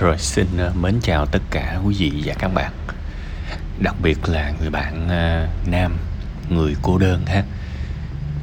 Rồi 0.00 0.18
xin 0.18 0.46
ờ, 0.58 0.72
mến 0.80 1.00
chào 1.02 1.26
tất 1.26 1.42
cả 1.50 1.80
quý 1.84 1.94
vị 1.98 2.12
và 2.24 2.34
các 2.38 2.48
bạn. 2.48 2.72
Đặc 3.80 3.94
biệt 4.02 4.28
là 4.28 4.52
người 4.60 4.70
bạn 4.70 5.08
ờ, 5.08 5.48
nam, 5.66 5.96
người 6.48 6.76
cô 6.82 6.98
đơn 6.98 7.26
ha. 7.26 7.44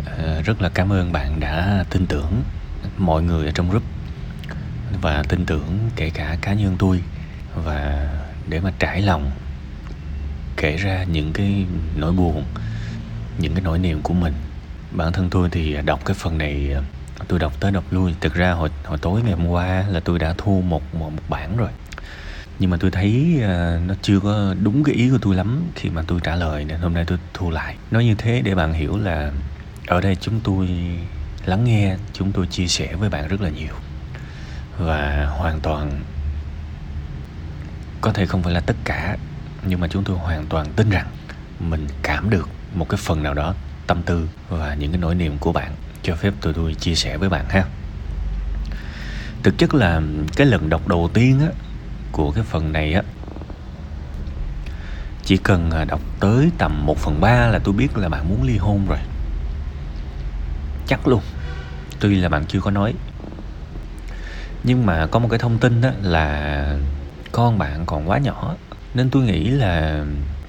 Ờ, 0.06 0.42
rất 0.42 0.62
là 0.62 0.70
cảm 0.70 0.92
ơn 0.92 1.12
bạn 1.12 1.40
đã 1.40 1.86
tin 1.90 2.06
tưởng 2.06 2.44
mọi 2.98 3.24
người 3.24 3.46
ở 3.46 3.52
trong 3.52 3.70
group 3.70 3.84
Và 5.02 5.24
tin 5.24 5.46
tưởng 5.46 5.90
kể 5.96 6.10
cả 6.10 6.38
cá 6.42 6.54
nhân 6.54 6.76
tôi. 6.80 7.02
Và 7.56 8.10
để 8.48 8.60
mà 8.60 8.72
trải 8.80 9.02
lòng 9.02 9.32
kể 10.58 10.78
ra 10.78 11.04
những 11.04 11.34
cái 11.34 11.66
nỗi 11.96 12.12
buồn 12.12 12.44
những 13.38 13.54
cái 13.54 13.62
nỗi 13.64 13.80
niềm 13.80 14.02
của 14.02 14.14
mình 14.14 14.34
bản 14.92 15.14
thân 15.14 15.30
tôi 15.30 15.50
thì 15.52 15.78
đọc 15.86 16.06
cái 16.06 16.16
phần 16.20 16.38
này 16.38 16.76
tôi 17.28 17.40
đọc 17.40 17.54
tới 17.60 17.72
đọc 17.72 17.84
lui. 17.92 18.14
Thực 18.22 18.34
ra 18.34 18.52
hồi 18.52 18.70
hồi 18.86 18.98
tối 18.98 19.22
ngày 19.22 19.34
hôm 19.34 19.48
qua 19.48 19.86
là 19.90 20.00
tôi 20.00 20.20
đã 20.20 20.34
thu 20.38 20.62
một 20.62 20.96
một, 20.96 21.10
một 21.10 21.22
bản 21.30 21.58
rồi. 21.58 21.70
Nhưng 22.60 22.70
mà 22.70 22.78
tôi 22.80 22.92
thấy 22.92 23.36
uh, 23.38 23.88
nó 23.88 23.94
chưa 24.02 24.20
có 24.20 24.56
đúng 24.64 24.84
cái 24.84 24.96
ý 24.96 25.10
của 25.10 25.18
tôi 25.22 25.36
lắm 25.36 25.64
khi 25.76 25.90
mà 25.90 26.04
tôi 26.08 26.20
trả 26.24 26.36
lời 26.36 26.66
nên 26.66 26.80
hôm 26.80 26.94
nay 26.94 27.06
tôi 27.08 27.18
thu 27.34 27.50
lại. 27.50 27.76
Nói 27.92 28.06
như 28.06 28.16
thế 28.16 28.42
để 28.42 28.56
bạn 28.56 28.74
hiểu 28.74 28.98
là 28.98 29.32
ở 29.88 30.02
đây 30.02 30.16
chúng 30.16 30.40
tôi 30.44 30.70
lắng 31.46 31.64
nghe 31.64 31.96
chúng 32.14 32.32
tôi 32.32 32.48
chia 32.48 32.68
sẻ 32.68 32.96
với 32.96 33.10
bạn 33.10 33.28
rất 33.28 33.42
là 33.42 33.50
nhiều. 33.50 33.74
Và 34.78 35.26
hoàn 35.26 35.60
toàn 35.60 36.02
có 38.02 38.14
thể 38.14 38.26
không 38.26 38.44
phải 38.44 38.54
là 38.54 38.60
tất 38.60 38.76
cả 38.84 39.18
nhưng 39.66 39.80
mà 39.80 39.88
chúng 39.88 40.04
tôi 40.04 40.18
hoàn 40.18 40.46
toàn 40.46 40.68
tin 40.76 40.90
rằng 40.90 41.08
mình 41.60 41.88
cảm 42.04 42.30
được 42.30 42.50
một 42.74 42.90
cái 42.90 42.98
phần 42.98 43.24
nào 43.24 43.34
đó 43.34 43.54
tâm 43.88 44.02
tư 44.04 44.30
và 44.50 44.76
những 44.76 44.92
cái 44.92 45.02
nỗi 45.02 45.16
niềm 45.16 45.38
của 45.38 45.52
bạn 45.52 45.72
cho 46.08 46.16
phép 46.16 46.34
tụi 46.42 46.54
tôi 46.54 46.74
chia 46.74 46.96
sẻ 46.96 47.18
với 47.18 47.30
bạn 47.30 47.46
ha. 47.50 47.64
Thực 49.44 49.58
chất 49.58 49.74
là 49.74 50.02
cái 50.36 50.48
lần 50.48 50.70
đọc 50.70 50.88
đầu 50.88 51.10
tiên 51.14 51.40
á, 51.40 51.48
của 52.12 52.32
cái 52.32 52.44
phần 52.44 52.74
này 52.74 52.94
á, 52.94 53.02
chỉ 55.24 55.38
cần 55.38 55.72
à, 55.72 55.86
đọc 55.86 56.02
tới 56.20 56.52
tầm 56.58 56.86
1 56.86 56.98
phần 56.98 57.22
3 57.22 57.48
là 57.48 57.60
tôi 57.60 57.74
biết 57.74 57.98
là 57.98 58.10
bạn 58.10 58.30
muốn 58.30 58.44
ly 58.44 58.58
hôn 58.58 58.86
rồi. 58.90 58.98
Chắc 60.88 61.08
luôn, 61.08 61.22
tuy 62.00 62.16
là 62.16 62.30
bạn 62.30 62.46
chưa 62.46 62.60
có 62.60 62.72
nói. 62.72 62.94
Nhưng 64.64 64.86
mà 64.86 65.08
có 65.08 65.20
một 65.20 65.28
cái 65.30 65.40
thông 65.40 65.58
tin 65.58 65.82
đó 65.82 65.90
là 66.02 66.78
con 67.32 67.58
bạn 67.58 67.86
còn 67.86 68.10
quá 68.10 68.18
nhỏ, 68.18 68.56
nên 68.94 69.10
tôi 69.10 69.24
nghĩ 69.24 69.50
là 69.50 70.06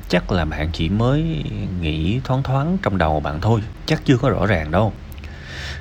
chắc 0.08 0.32
là 0.32 0.44
bạn 0.44 0.70
chỉ 0.72 0.88
mới 0.88 1.44
nghĩ 1.80 2.20
thoáng 2.24 2.42
thoáng 2.42 2.78
trong 2.82 2.98
đầu 2.98 3.20
bạn 3.20 3.40
thôi, 3.40 3.60
chắc 3.86 4.02
chưa 4.04 4.16
có 4.16 4.28
rõ 4.28 4.46
ràng 4.46 4.70
đâu 4.70 4.92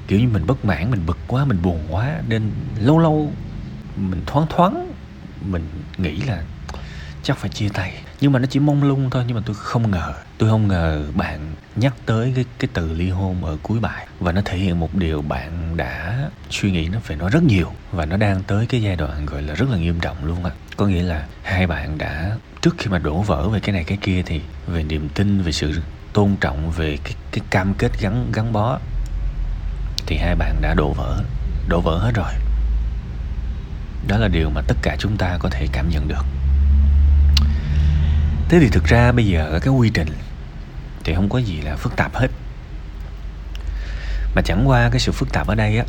kiểu 0.07 0.19
như 0.19 0.27
mình 0.27 0.45
bất 0.47 0.65
mãn, 0.65 0.91
mình 0.91 1.05
bực 1.05 1.17
quá, 1.27 1.45
mình 1.45 1.61
buồn 1.61 1.79
quá, 1.89 2.21
nên 2.27 2.51
lâu 2.79 2.99
lâu 2.99 3.31
mình 3.95 4.21
thoáng 4.25 4.45
thoáng, 4.49 4.93
mình 5.41 5.69
nghĩ 5.97 6.15
là 6.15 6.43
chắc 7.23 7.37
phải 7.37 7.49
chia 7.49 7.69
tay. 7.69 7.93
Nhưng 8.21 8.31
mà 8.31 8.39
nó 8.39 8.45
chỉ 8.45 8.59
mông 8.59 8.83
lung 8.83 9.09
thôi, 9.09 9.23
nhưng 9.27 9.35
mà 9.35 9.43
tôi 9.45 9.55
không 9.55 9.91
ngờ, 9.91 10.13
tôi 10.37 10.49
không 10.49 10.67
ngờ 10.67 11.05
bạn 11.15 11.39
nhắc 11.75 11.93
tới 12.05 12.33
cái 12.35 12.45
cái 12.59 12.69
từ 12.73 12.93
ly 12.93 13.09
hôn 13.09 13.45
ở 13.45 13.57
cuối 13.63 13.79
bài. 13.79 14.07
Và 14.19 14.31
nó 14.31 14.41
thể 14.45 14.57
hiện 14.57 14.79
một 14.79 14.95
điều 14.95 15.21
bạn 15.21 15.77
đã 15.77 16.29
suy 16.49 16.71
nghĩ 16.71 16.89
nó 16.89 16.99
phải 17.03 17.17
nói 17.17 17.29
rất 17.29 17.43
nhiều. 17.43 17.71
Và 17.91 18.05
nó 18.05 18.17
đang 18.17 18.43
tới 18.43 18.65
cái 18.65 18.81
giai 18.81 18.95
đoạn 18.95 19.25
gọi 19.25 19.41
là 19.41 19.53
rất 19.53 19.69
là 19.69 19.77
nghiêm 19.77 19.99
trọng 19.99 20.25
luôn 20.25 20.45
á 20.45 20.51
có 20.77 20.87
nghĩa 20.87 21.03
là 21.03 21.25
hai 21.43 21.67
bạn 21.67 21.97
đã, 21.97 22.37
trước 22.61 22.75
khi 22.77 22.89
mà 22.89 22.97
đổ 22.97 23.21
vỡ 23.21 23.49
về 23.49 23.59
cái 23.59 23.73
này 23.73 23.83
cái 23.83 23.97
kia 24.01 24.23
thì 24.25 24.41
về 24.67 24.83
niềm 24.83 25.09
tin, 25.09 25.41
về 25.41 25.51
sự 25.51 25.81
tôn 26.13 26.35
trọng, 26.41 26.71
về 26.71 26.97
cái 27.03 27.13
cái 27.31 27.41
cam 27.49 27.73
kết 27.73 27.91
gắn 28.01 28.31
gắn 28.33 28.53
bó 28.53 28.79
thì 30.07 30.17
hai 30.17 30.35
bạn 30.35 30.61
đã 30.61 30.73
đổ 30.73 30.93
vỡ 30.93 31.23
đổ 31.67 31.81
vỡ 31.81 31.97
hết 31.97 32.11
rồi. 32.15 32.31
Đó 34.07 34.17
là 34.17 34.27
điều 34.27 34.49
mà 34.49 34.61
tất 34.67 34.77
cả 34.81 34.95
chúng 34.99 35.17
ta 35.17 35.37
có 35.39 35.49
thể 35.49 35.67
cảm 35.71 35.89
nhận 35.89 36.07
được. 36.07 36.25
Thế 38.49 38.59
thì 38.59 38.69
thực 38.69 38.83
ra 38.83 39.11
bây 39.11 39.25
giờ 39.25 39.59
cái 39.61 39.73
quy 39.73 39.89
trình 39.89 40.07
thì 41.03 41.15
không 41.15 41.29
có 41.29 41.37
gì 41.39 41.61
là 41.61 41.75
phức 41.75 41.95
tạp 41.95 42.15
hết. 42.15 42.27
Mà 44.35 44.41
chẳng 44.45 44.63
qua 44.67 44.89
cái 44.89 44.99
sự 44.99 45.11
phức 45.11 45.33
tạp 45.33 45.47
ở 45.47 45.55
đây 45.55 45.77
á 45.77 45.85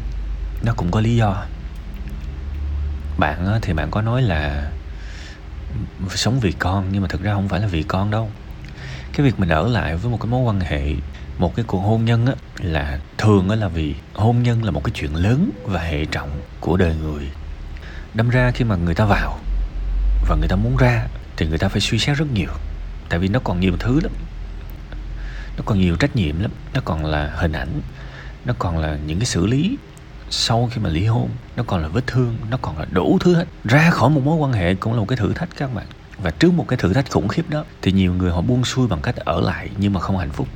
nó 0.63 0.73
cũng 0.77 0.91
có 0.91 1.01
lý 1.01 1.17
do. 1.17 1.45
Bạn 3.19 3.47
á, 3.47 3.59
thì 3.63 3.73
bạn 3.73 3.91
có 3.91 4.03
nói 4.03 4.23
là 4.23 4.71
sống 6.11 6.41
vì 6.41 6.53
con 6.53 6.89
nhưng 6.93 7.03
mà 7.03 7.09
thực 7.09 7.23
ra 7.23 7.35
không 7.35 7.49
phải 7.49 7.61
là 7.61 7.67
vì 7.67 7.83
con 7.83 8.11
đâu 8.11 8.31
cái 9.19 9.25
việc 9.25 9.41
mình 9.41 9.49
ở 9.49 9.69
lại 9.69 9.97
với 9.97 10.11
một 10.11 10.19
cái 10.21 10.31
mối 10.31 10.43
quan 10.43 10.61
hệ, 10.61 10.95
một 11.39 11.57
cái 11.57 11.65
cuộc 11.69 11.79
hôn 11.79 12.05
nhân 12.05 12.27
á, 12.27 12.33
là 12.59 12.99
thường 13.19 13.49
á 13.49 13.57
là 13.57 13.69
vì 13.69 13.95
hôn 14.15 14.43
nhân 14.43 14.65
là 14.65 14.71
một 14.71 14.85
cái 14.85 14.93
chuyện 14.95 15.15
lớn 15.15 15.51
và 15.65 15.81
hệ 15.81 16.05
trọng 16.05 16.31
của 16.61 16.77
đời 16.77 16.95
người. 17.03 17.31
Đâm 18.15 18.29
ra 18.29 18.51
khi 18.51 18.65
mà 18.65 18.77
người 18.77 18.95
ta 18.95 19.05
vào 19.05 19.39
và 20.29 20.37
người 20.37 20.49
ta 20.49 20.57
muốn 20.57 20.77
ra 20.77 21.07
thì 21.37 21.47
người 21.47 21.59
ta 21.59 21.69
phải 21.69 21.81
suy 21.81 21.99
xét 21.99 22.17
rất 22.17 22.27
nhiều, 22.33 22.51
tại 23.09 23.19
vì 23.19 23.29
nó 23.29 23.41
còn 23.45 23.61
nhiều 23.61 23.73
thứ 23.79 24.01
lắm. 24.01 24.13
Nó 25.57 25.63
còn 25.67 25.81
nhiều 25.81 25.97
trách 25.97 26.17
nhiệm 26.17 26.41
lắm, 26.41 26.51
nó 26.75 26.81
còn 26.85 27.05
là 27.05 27.33
hình 27.37 27.53
ảnh, 27.53 27.81
nó 28.45 28.55
còn 28.59 28.79
là 28.79 28.99
những 29.07 29.19
cái 29.19 29.27
xử 29.27 29.47
lý 29.47 29.77
sau 30.31 30.71
khi 30.73 30.81
mà 30.81 30.91
ly 30.91 31.05
hôn, 31.05 31.29
nó 31.57 31.63
còn 31.67 31.83
là 31.83 31.89
vết 31.89 32.07
thương, 32.07 32.37
nó 32.51 32.59
còn 32.63 32.79
là 32.79 32.87
đủ 32.91 33.19
thứ 33.21 33.35
hết. 33.35 33.45
Ra 33.65 33.91
khỏi 33.91 34.11
một 34.11 34.21
mối 34.25 34.37
quan 34.37 34.53
hệ 34.53 34.75
cũng 34.75 34.93
là 34.93 34.99
một 34.99 35.07
cái 35.09 35.17
thử 35.17 35.33
thách 35.33 35.49
các 35.57 35.75
bạn 35.75 35.87
và 36.23 36.31
trước 36.31 36.55
một 36.55 36.69
cái 36.69 36.77
thử 36.77 36.93
thách 36.93 37.11
khủng 37.11 37.29
khiếp 37.29 37.51
đó, 37.51 37.65
thì 37.83 37.93
nhiều 37.93 38.15
người 38.15 38.31
họ 38.31 38.41
buông 38.41 38.65
xuôi 38.65 38.89
bằng 38.89 39.01
cách 39.03 39.17
ở 39.17 39.41
lại 39.41 39.71
nhưng 39.77 39.93
mà 39.93 40.01
không 40.01 40.19
hạnh 40.19 40.31
phúc. 40.31 40.49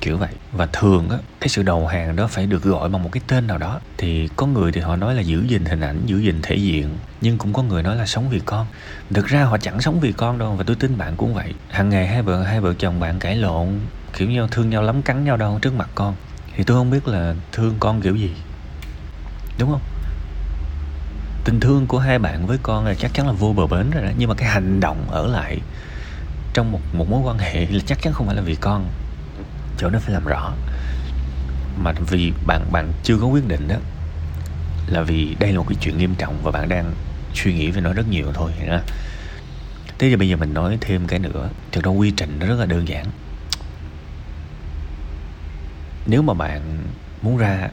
Kiểu 0.00 0.16
vậy. 0.16 0.30
Và 0.52 0.66
thường 0.66 1.08
á, 1.10 1.18
cái 1.40 1.48
sự 1.48 1.62
đầu 1.62 1.86
hàng 1.86 2.16
đó 2.16 2.26
phải 2.26 2.46
được 2.46 2.62
gọi 2.62 2.88
bằng 2.88 3.02
một 3.02 3.12
cái 3.12 3.22
tên 3.26 3.46
nào 3.46 3.58
đó. 3.58 3.80
Thì 3.96 4.28
có 4.36 4.46
người 4.46 4.72
thì 4.72 4.80
họ 4.80 4.96
nói 4.96 5.14
là 5.14 5.20
giữ 5.20 5.44
gìn 5.48 5.64
hình 5.64 5.80
ảnh, 5.80 6.02
giữ 6.06 6.18
gìn 6.18 6.38
thể 6.42 6.56
diện, 6.56 6.88
nhưng 7.20 7.38
cũng 7.38 7.52
có 7.52 7.62
người 7.62 7.82
nói 7.82 7.96
là 7.96 8.06
sống 8.06 8.28
vì 8.28 8.40
con. 8.44 8.66
Thực 9.10 9.26
ra 9.26 9.44
họ 9.44 9.58
chẳng 9.58 9.80
sống 9.80 10.00
vì 10.00 10.12
con 10.12 10.38
đâu, 10.38 10.54
và 10.54 10.64
tôi 10.66 10.76
tin 10.76 10.98
bạn 10.98 11.16
cũng 11.16 11.34
vậy. 11.34 11.54
Hàng 11.70 11.88
ngày 11.88 12.06
hai 12.06 12.22
vợ 12.22 12.42
hai 12.42 12.60
vợ 12.60 12.74
chồng 12.78 13.00
bạn 13.00 13.18
cãi 13.18 13.36
lộn, 13.36 13.68
kiểu 14.16 14.30
nhau 14.30 14.48
thương 14.50 14.70
nhau 14.70 14.82
lắm, 14.82 15.02
cắn 15.02 15.24
nhau 15.24 15.36
đâu 15.36 15.58
trước 15.62 15.74
mặt 15.74 15.88
con. 15.94 16.14
Thì 16.56 16.64
tôi 16.64 16.76
không 16.76 16.90
biết 16.90 17.08
là 17.08 17.34
thương 17.52 17.74
con 17.80 18.00
kiểu 18.00 18.16
gì. 18.16 18.30
Đúng 19.58 19.70
không? 19.70 19.80
Tình 21.44 21.60
thương 21.60 21.86
của 21.86 21.98
hai 21.98 22.18
bạn 22.18 22.46
với 22.46 22.58
con 22.62 22.86
là 22.86 22.94
chắc 22.94 23.14
chắn 23.14 23.26
là 23.26 23.32
vô 23.32 23.52
bờ 23.52 23.66
bến 23.66 23.90
rồi 23.90 24.02
đó. 24.02 24.10
Nhưng 24.18 24.28
mà 24.28 24.34
cái 24.34 24.48
hành 24.48 24.80
động 24.80 25.06
ở 25.10 25.26
lại 25.26 25.58
trong 26.52 26.72
một 26.72 26.80
một 26.92 27.10
mối 27.10 27.20
quan 27.24 27.38
hệ 27.38 27.66
là 27.66 27.80
chắc 27.86 28.02
chắn 28.02 28.12
không 28.12 28.26
phải 28.26 28.36
là 28.36 28.42
vì 28.42 28.54
con. 28.54 28.88
Chỗ 29.78 29.90
nó 29.90 29.98
phải 29.98 30.12
làm 30.12 30.24
rõ. 30.24 30.52
Mà 31.82 31.92
vì 32.08 32.32
bạn 32.46 32.72
bạn 32.72 32.92
chưa 33.02 33.18
có 33.18 33.26
quyết 33.26 33.48
định 33.48 33.68
đó 33.68 33.76
là 34.86 35.02
vì 35.02 35.36
đây 35.38 35.52
là 35.52 35.58
một 35.58 35.66
cái 35.68 35.78
chuyện 35.80 35.98
nghiêm 35.98 36.14
trọng 36.14 36.42
và 36.42 36.50
bạn 36.50 36.68
đang 36.68 36.92
suy 37.34 37.54
nghĩ 37.54 37.70
về 37.70 37.80
nó 37.80 37.92
rất 37.92 38.08
nhiều 38.08 38.32
thôi 38.34 38.52
ha. 38.68 38.80
thế 39.98 40.08
thì 40.08 40.16
bây 40.16 40.28
giờ 40.28 40.36
mình 40.36 40.54
nói 40.54 40.78
thêm 40.80 41.06
cái 41.06 41.18
nữa. 41.18 41.48
Thực 41.72 41.84
ra 41.84 41.90
quy 41.90 42.10
trình 42.10 42.36
nó 42.40 42.46
rất 42.46 42.58
là 42.58 42.66
đơn 42.66 42.88
giản. 42.88 43.06
Nếu 46.06 46.22
mà 46.22 46.34
bạn 46.34 46.60
muốn 47.22 47.36
ra 47.36 47.68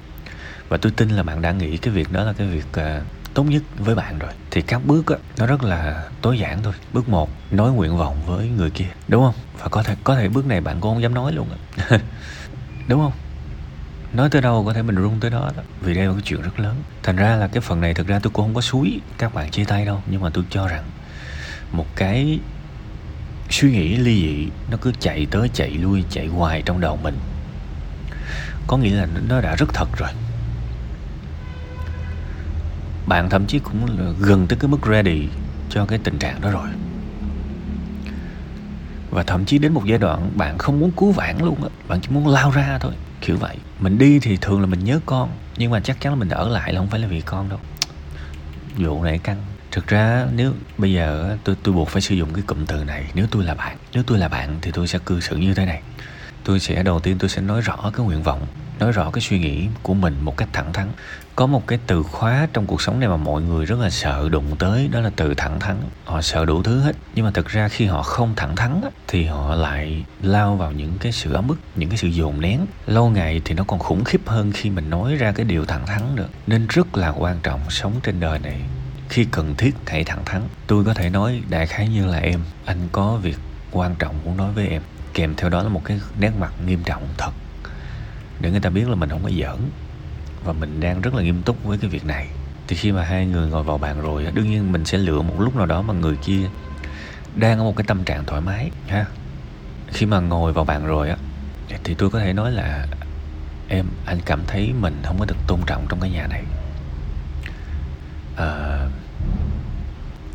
và 0.69 0.77
tôi 0.77 0.91
tin 0.91 1.09
là 1.09 1.23
bạn 1.23 1.41
đã 1.41 1.51
nghĩ 1.51 1.77
cái 1.77 1.93
việc 1.93 2.11
đó 2.11 2.23
là 2.23 2.33
cái 2.33 2.47
việc 2.47 2.65
uh, 2.69 3.03
tốt 3.37 3.43
nhất 3.43 3.63
với 3.77 3.95
bạn 3.95 4.19
rồi. 4.19 4.31
Thì 4.51 4.61
các 4.61 4.81
bước 4.85 5.07
á, 5.07 5.15
nó 5.37 5.45
rất 5.45 5.63
là 5.63 6.03
tối 6.21 6.39
giản 6.39 6.63
thôi. 6.63 6.73
Bước 6.93 7.09
một 7.09 7.29
nói 7.51 7.71
nguyện 7.71 7.97
vọng 7.97 8.17
với 8.25 8.49
người 8.49 8.69
kia. 8.69 8.87
Đúng 9.07 9.23
không? 9.23 9.33
Và 9.59 9.67
có 9.67 9.83
thể 9.83 9.95
có 10.03 10.15
thể 10.15 10.29
bước 10.29 10.45
này 10.45 10.61
bạn 10.61 10.79
cũng 10.81 10.93
không 10.93 11.01
dám 11.01 11.13
nói 11.13 11.31
luôn 11.33 11.47
á. 11.49 11.97
Đúng 12.87 12.99
không? 12.99 13.11
Nói 14.13 14.29
tới 14.29 14.41
đâu 14.41 14.63
có 14.65 14.73
thể 14.73 14.81
mình 14.81 14.95
rung 14.95 15.19
tới 15.19 15.31
đó 15.31 15.51
đó. 15.57 15.63
Vì 15.81 15.93
đây 15.93 16.05
là 16.05 16.13
cái 16.13 16.21
chuyện 16.25 16.41
rất 16.41 16.59
lớn. 16.59 16.75
Thành 17.03 17.15
ra 17.15 17.35
là 17.35 17.47
cái 17.47 17.61
phần 17.61 17.81
này 17.81 17.93
thực 17.93 18.07
ra 18.07 18.19
tôi 18.19 18.31
cũng 18.31 18.45
không 18.45 18.55
có 18.55 18.61
suối 18.61 18.99
các 19.17 19.33
bạn 19.33 19.51
chia 19.51 19.63
tay 19.65 19.85
đâu. 19.85 20.01
Nhưng 20.07 20.21
mà 20.21 20.29
tôi 20.29 20.43
cho 20.49 20.67
rằng 20.67 20.83
một 21.71 21.85
cái 21.95 22.39
suy 23.49 23.71
nghĩ 23.71 23.95
ly 23.95 24.21
dị 24.21 24.49
nó 24.71 24.77
cứ 24.81 24.91
chạy 24.99 25.27
tới 25.31 25.49
chạy 25.53 25.69
lui 25.69 26.03
chạy 26.09 26.27
hoài 26.27 26.61
trong 26.61 26.81
đầu 26.81 26.99
mình. 27.03 27.17
Có 28.67 28.77
nghĩa 28.77 28.95
là 28.95 29.07
nó 29.27 29.41
đã 29.41 29.55
rất 29.55 29.73
thật 29.73 29.87
rồi 29.97 30.09
bạn 33.07 33.29
thậm 33.29 33.45
chí 33.45 33.59
cũng 33.59 34.13
gần 34.19 34.47
tới 34.47 34.59
cái 34.59 34.71
mức 34.71 34.79
ready 34.87 35.27
cho 35.69 35.85
cái 35.85 35.99
tình 36.03 36.17
trạng 36.19 36.41
đó 36.41 36.51
rồi. 36.51 36.67
Và 39.09 39.23
thậm 39.23 39.45
chí 39.45 39.57
đến 39.57 39.73
một 39.73 39.85
giai 39.85 39.97
đoạn 39.97 40.31
bạn 40.35 40.57
không 40.57 40.79
muốn 40.79 40.91
cứu 40.91 41.11
vãn 41.11 41.37
luôn 41.39 41.63
á, 41.63 41.69
bạn 41.87 41.99
chỉ 42.01 42.09
muốn 42.09 42.27
lao 42.27 42.51
ra 42.51 42.77
thôi, 42.81 42.93
kiểu 43.21 43.37
vậy. 43.37 43.57
Mình 43.79 43.97
đi 43.97 44.19
thì 44.19 44.37
thường 44.37 44.61
là 44.61 44.67
mình 44.67 44.83
nhớ 44.83 44.99
con, 45.05 45.29
nhưng 45.57 45.71
mà 45.71 45.79
chắc 45.79 46.01
chắn 46.01 46.13
là 46.13 46.19
mình 46.19 46.29
ở 46.29 46.49
lại 46.49 46.73
là 46.73 46.79
không 46.79 46.87
phải 46.87 46.99
là 46.99 47.07
vì 47.07 47.21
con 47.21 47.49
đâu. 47.49 47.59
Vụ 48.77 49.03
này 49.03 49.17
căng. 49.17 49.37
Thực 49.71 49.87
ra 49.87 50.25
nếu 50.35 50.53
bây 50.77 50.93
giờ 50.93 51.37
tôi 51.43 51.55
tôi 51.63 51.73
buộc 51.73 51.89
phải 51.89 52.01
sử 52.01 52.15
dụng 52.15 52.33
cái 52.33 52.43
cụm 52.47 52.65
từ 52.65 52.83
này, 52.83 53.11
nếu 53.13 53.27
tôi 53.31 53.43
là 53.43 53.53
bạn, 53.53 53.77
nếu 53.93 54.03
tôi 54.03 54.17
là 54.17 54.27
bạn 54.27 54.57
thì 54.61 54.71
tôi 54.71 54.87
sẽ 54.87 54.99
cư 55.05 55.19
xử 55.19 55.37
như 55.37 55.53
thế 55.53 55.65
này 55.65 55.81
tôi 56.47 56.59
sẽ, 56.59 56.83
đầu 56.83 56.99
tiên 56.99 57.17
tôi 57.19 57.29
sẽ 57.29 57.41
nói 57.41 57.61
rõ 57.61 57.91
cái 57.93 58.05
nguyện 58.05 58.23
vọng, 58.23 58.41
nói 58.79 58.91
rõ 58.91 59.11
cái 59.11 59.21
suy 59.21 59.39
nghĩ 59.39 59.67
của 59.83 59.93
mình 59.93 60.17
một 60.21 60.37
cách 60.37 60.49
thẳng 60.53 60.73
thắn. 60.73 60.87
Có 61.35 61.45
một 61.45 61.67
cái 61.67 61.79
từ 61.87 62.03
khóa 62.03 62.47
trong 62.53 62.65
cuộc 62.65 62.81
sống 62.81 62.99
này 62.99 63.09
mà 63.09 63.17
mọi 63.17 63.41
người 63.41 63.65
rất 63.65 63.79
là 63.79 63.89
sợ 63.89 64.29
đụng 64.29 64.55
tới, 64.59 64.87
đó 64.91 64.99
là 64.99 65.11
từ 65.15 65.33
thẳng 65.33 65.59
thắn. 65.59 65.77
Họ 66.05 66.21
sợ 66.21 66.45
đủ 66.45 66.63
thứ 66.63 66.79
hết, 66.79 66.95
nhưng 67.15 67.25
mà 67.25 67.31
thực 67.31 67.47
ra 67.47 67.67
khi 67.67 67.85
họ 67.85 68.03
không 68.03 68.33
thẳng 68.35 68.55
thắn 68.55 68.81
thì 69.07 69.25
họ 69.25 69.55
lại 69.55 70.05
lao 70.21 70.55
vào 70.55 70.71
những 70.71 70.97
cái 70.99 71.11
sự 71.11 71.33
ấm 71.33 71.47
ức, 71.47 71.57
những 71.75 71.89
cái 71.89 71.97
sự 71.97 72.07
dồn 72.07 72.41
nén. 72.41 72.65
Lâu 72.85 73.09
ngày 73.09 73.41
thì 73.45 73.55
nó 73.55 73.63
còn 73.63 73.79
khủng 73.79 74.03
khiếp 74.03 74.21
hơn 74.25 74.51
khi 74.51 74.69
mình 74.69 74.89
nói 74.89 75.15
ra 75.15 75.31
cái 75.31 75.45
điều 75.45 75.65
thẳng 75.65 75.85
thắn 75.85 76.15
được 76.15 76.29
nên 76.47 76.67
rất 76.69 76.97
là 76.97 77.09
quan 77.09 77.37
trọng 77.43 77.61
sống 77.69 77.93
trên 78.03 78.19
đời 78.19 78.39
này. 78.39 78.61
Khi 79.09 79.25
cần 79.31 79.55
thiết, 79.55 79.75
hãy 79.87 80.03
thẳng 80.03 80.25
thắn. 80.25 80.41
Tôi 80.67 80.85
có 80.85 80.93
thể 80.93 81.09
nói, 81.09 81.41
đại 81.49 81.67
khái 81.67 81.87
như 81.87 82.05
là 82.05 82.17
em, 82.17 82.39
anh 82.65 82.87
có 82.91 83.15
việc 83.15 83.37
quan 83.71 83.95
trọng 83.95 84.15
muốn 84.25 84.37
nói 84.37 84.51
với 84.51 84.67
em 84.67 84.81
kèm 85.17 85.35
theo 85.35 85.49
đó 85.49 85.63
là 85.63 85.69
một 85.69 85.81
cái 85.85 85.99
nét 86.19 86.31
mặt 86.39 86.53
nghiêm 86.65 86.83
trọng 86.83 87.07
thật. 87.17 87.31
Để 88.39 88.51
người 88.51 88.59
ta 88.59 88.69
biết 88.69 88.89
là 88.89 88.95
mình 88.95 89.09
không 89.09 89.23
có 89.23 89.29
giỡn 89.29 89.57
và 90.43 90.53
mình 90.53 90.79
đang 90.79 91.01
rất 91.01 91.13
là 91.13 91.23
nghiêm 91.23 91.41
túc 91.43 91.63
với 91.63 91.77
cái 91.77 91.89
việc 91.89 92.05
này. 92.05 92.27
Thì 92.67 92.75
khi 92.75 92.91
mà 92.91 93.03
hai 93.03 93.25
người 93.25 93.47
ngồi 93.47 93.63
vào 93.63 93.77
bàn 93.77 94.01
rồi 94.01 94.27
đương 94.33 94.49
nhiên 94.49 94.71
mình 94.71 94.85
sẽ 94.85 94.97
lựa 94.97 95.21
một 95.21 95.35
lúc 95.39 95.55
nào 95.55 95.65
đó 95.65 95.81
mà 95.81 95.93
người 95.93 96.15
kia 96.15 96.49
đang 97.35 97.57
ở 97.59 97.63
một 97.63 97.75
cái 97.75 97.83
tâm 97.87 98.03
trạng 98.03 98.25
thoải 98.25 98.41
mái 98.41 98.71
ha. 98.87 99.05
Khi 99.87 100.05
mà 100.05 100.19
ngồi 100.19 100.53
vào 100.53 100.65
bàn 100.65 100.85
rồi 100.85 101.09
á 101.09 101.15
thì 101.83 101.93
tôi 101.93 102.09
có 102.09 102.19
thể 102.19 102.33
nói 102.33 102.51
là 102.51 102.87
em 103.67 103.85
anh 104.05 104.19
cảm 104.25 104.41
thấy 104.47 104.73
mình 104.79 105.01
không 105.03 105.19
có 105.19 105.25
được 105.25 105.37
tôn 105.47 105.59
trọng 105.65 105.85
trong 105.89 105.99
cái 105.99 106.09
nhà 106.09 106.27
này. 106.27 106.43
À, 108.35 108.79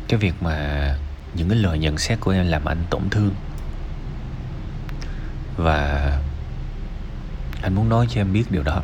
cái 0.07 0.19
việc 0.19 0.33
mà 0.41 0.95
những 1.33 1.49
cái 1.49 1.57
lời 1.57 1.79
nhận 1.79 1.97
xét 1.97 2.19
của 2.19 2.31
em 2.31 2.47
làm 2.47 2.65
anh 2.65 2.83
tổn 2.89 3.09
thương 3.11 3.31
và 5.57 6.11
anh 7.61 7.75
muốn 7.75 7.89
nói 7.89 8.07
cho 8.09 8.21
em 8.21 8.33
biết 8.33 8.51
điều 8.51 8.63
đó. 8.63 8.81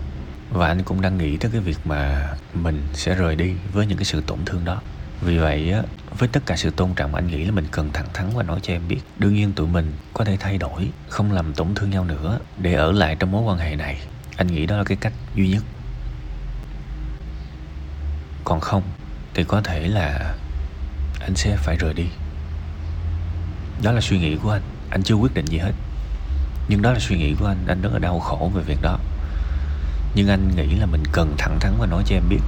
Và 0.52 0.68
anh 0.68 0.84
cũng 0.84 1.02
đang 1.02 1.18
nghĩ 1.18 1.38
tới 1.38 1.52
cái 1.52 1.62
việc 1.62 1.78
mà 1.86 2.30
mình 2.54 2.88
sẽ 2.94 3.16
rời 3.16 3.36
đi 3.36 3.54
với 3.74 3.86
những 3.86 3.98
cái 3.98 4.06
sự 4.06 4.22
tổn 4.22 4.40
thương 4.46 4.66
đó. 4.66 4.82
Vì 5.22 5.38
vậy 5.38 5.72
á, 5.72 5.82
với 6.18 6.30
tất 6.30 6.46
cả 6.46 6.56
sự 6.56 6.70
tôn 6.70 6.94
trọng 6.94 7.16
anh 7.16 7.28
nghĩ 7.28 7.46
là 7.46 7.52
mình 7.52 7.68
cần 7.72 7.90
thẳng 7.94 8.08
thắn 8.14 8.30
và 8.36 8.44
nói 8.44 8.60
cho 8.64 8.74
em 8.74 8.82
biết, 8.88 9.00
đương 9.20 9.34
nhiên 9.34 9.54
tụi 9.54 9.68
mình 9.68 9.94
có 10.14 10.26
thể 10.26 10.38
thay 10.40 10.58
đổi, 10.58 10.90
không 11.10 11.32
làm 11.32 11.54
tổn 11.54 11.76
thương 11.76 11.90
nhau 11.90 12.06
nữa 12.06 12.40
để 12.58 12.74
ở 12.74 12.92
lại 12.92 13.16
trong 13.16 13.32
mối 13.32 13.42
quan 13.42 13.58
hệ 13.58 13.76
này. 13.76 14.02
Anh 14.38 14.48
nghĩ 14.48 14.66
đó 14.66 14.78
là 14.78 14.84
cái 14.84 14.98
cách 15.02 15.14
duy 15.36 15.50
nhất. 15.50 15.64
Còn 18.44 18.60
không 18.60 18.84
thì 19.34 19.44
có 19.44 19.62
thể 19.62 19.88
là 19.88 20.36
anh 21.20 21.36
sẽ 21.36 21.56
phải 21.56 21.78
rời 21.80 21.94
đi. 21.94 22.06
Đó 23.84 23.92
là 23.92 24.02
suy 24.02 24.20
nghĩ 24.20 24.38
của 24.44 24.52
anh. 24.52 24.62
Anh 24.90 25.04
chưa 25.04 25.16
quyết 25.16 25.34
định 25.34 25.46
gì 25.46 25.58
hết 25.58 25.72
nhưng 26.70 26.82
đó 26.82 26.92
là 26.92 27.00
suy 27.00 27.18
nghĩ 27.18 27.36
của 27.40 27.46
anh 27.46 27.58
anh 27.68 27.82
rất 27.82 27.94
là 27.94 28.00
đau 28.00 28.20
khổ 28.20 28.52
về 28.56 28.64
việc 28.64 28.82
đó. 28.82 29.00
Nhưng 30.16 30.28
anh 30.28 30.56
nghĩ 30.56 30.76
là 30.76 30.86
mình 30.86 31.04
cần 31.12 31.36
thẳng 31.38 31.58
thắn 31.60 31.74
và 31.80 31.86
nói 31.86 32.04
cho 32.06 32.16
em 32.16 32.24
biết. 32.30 32.42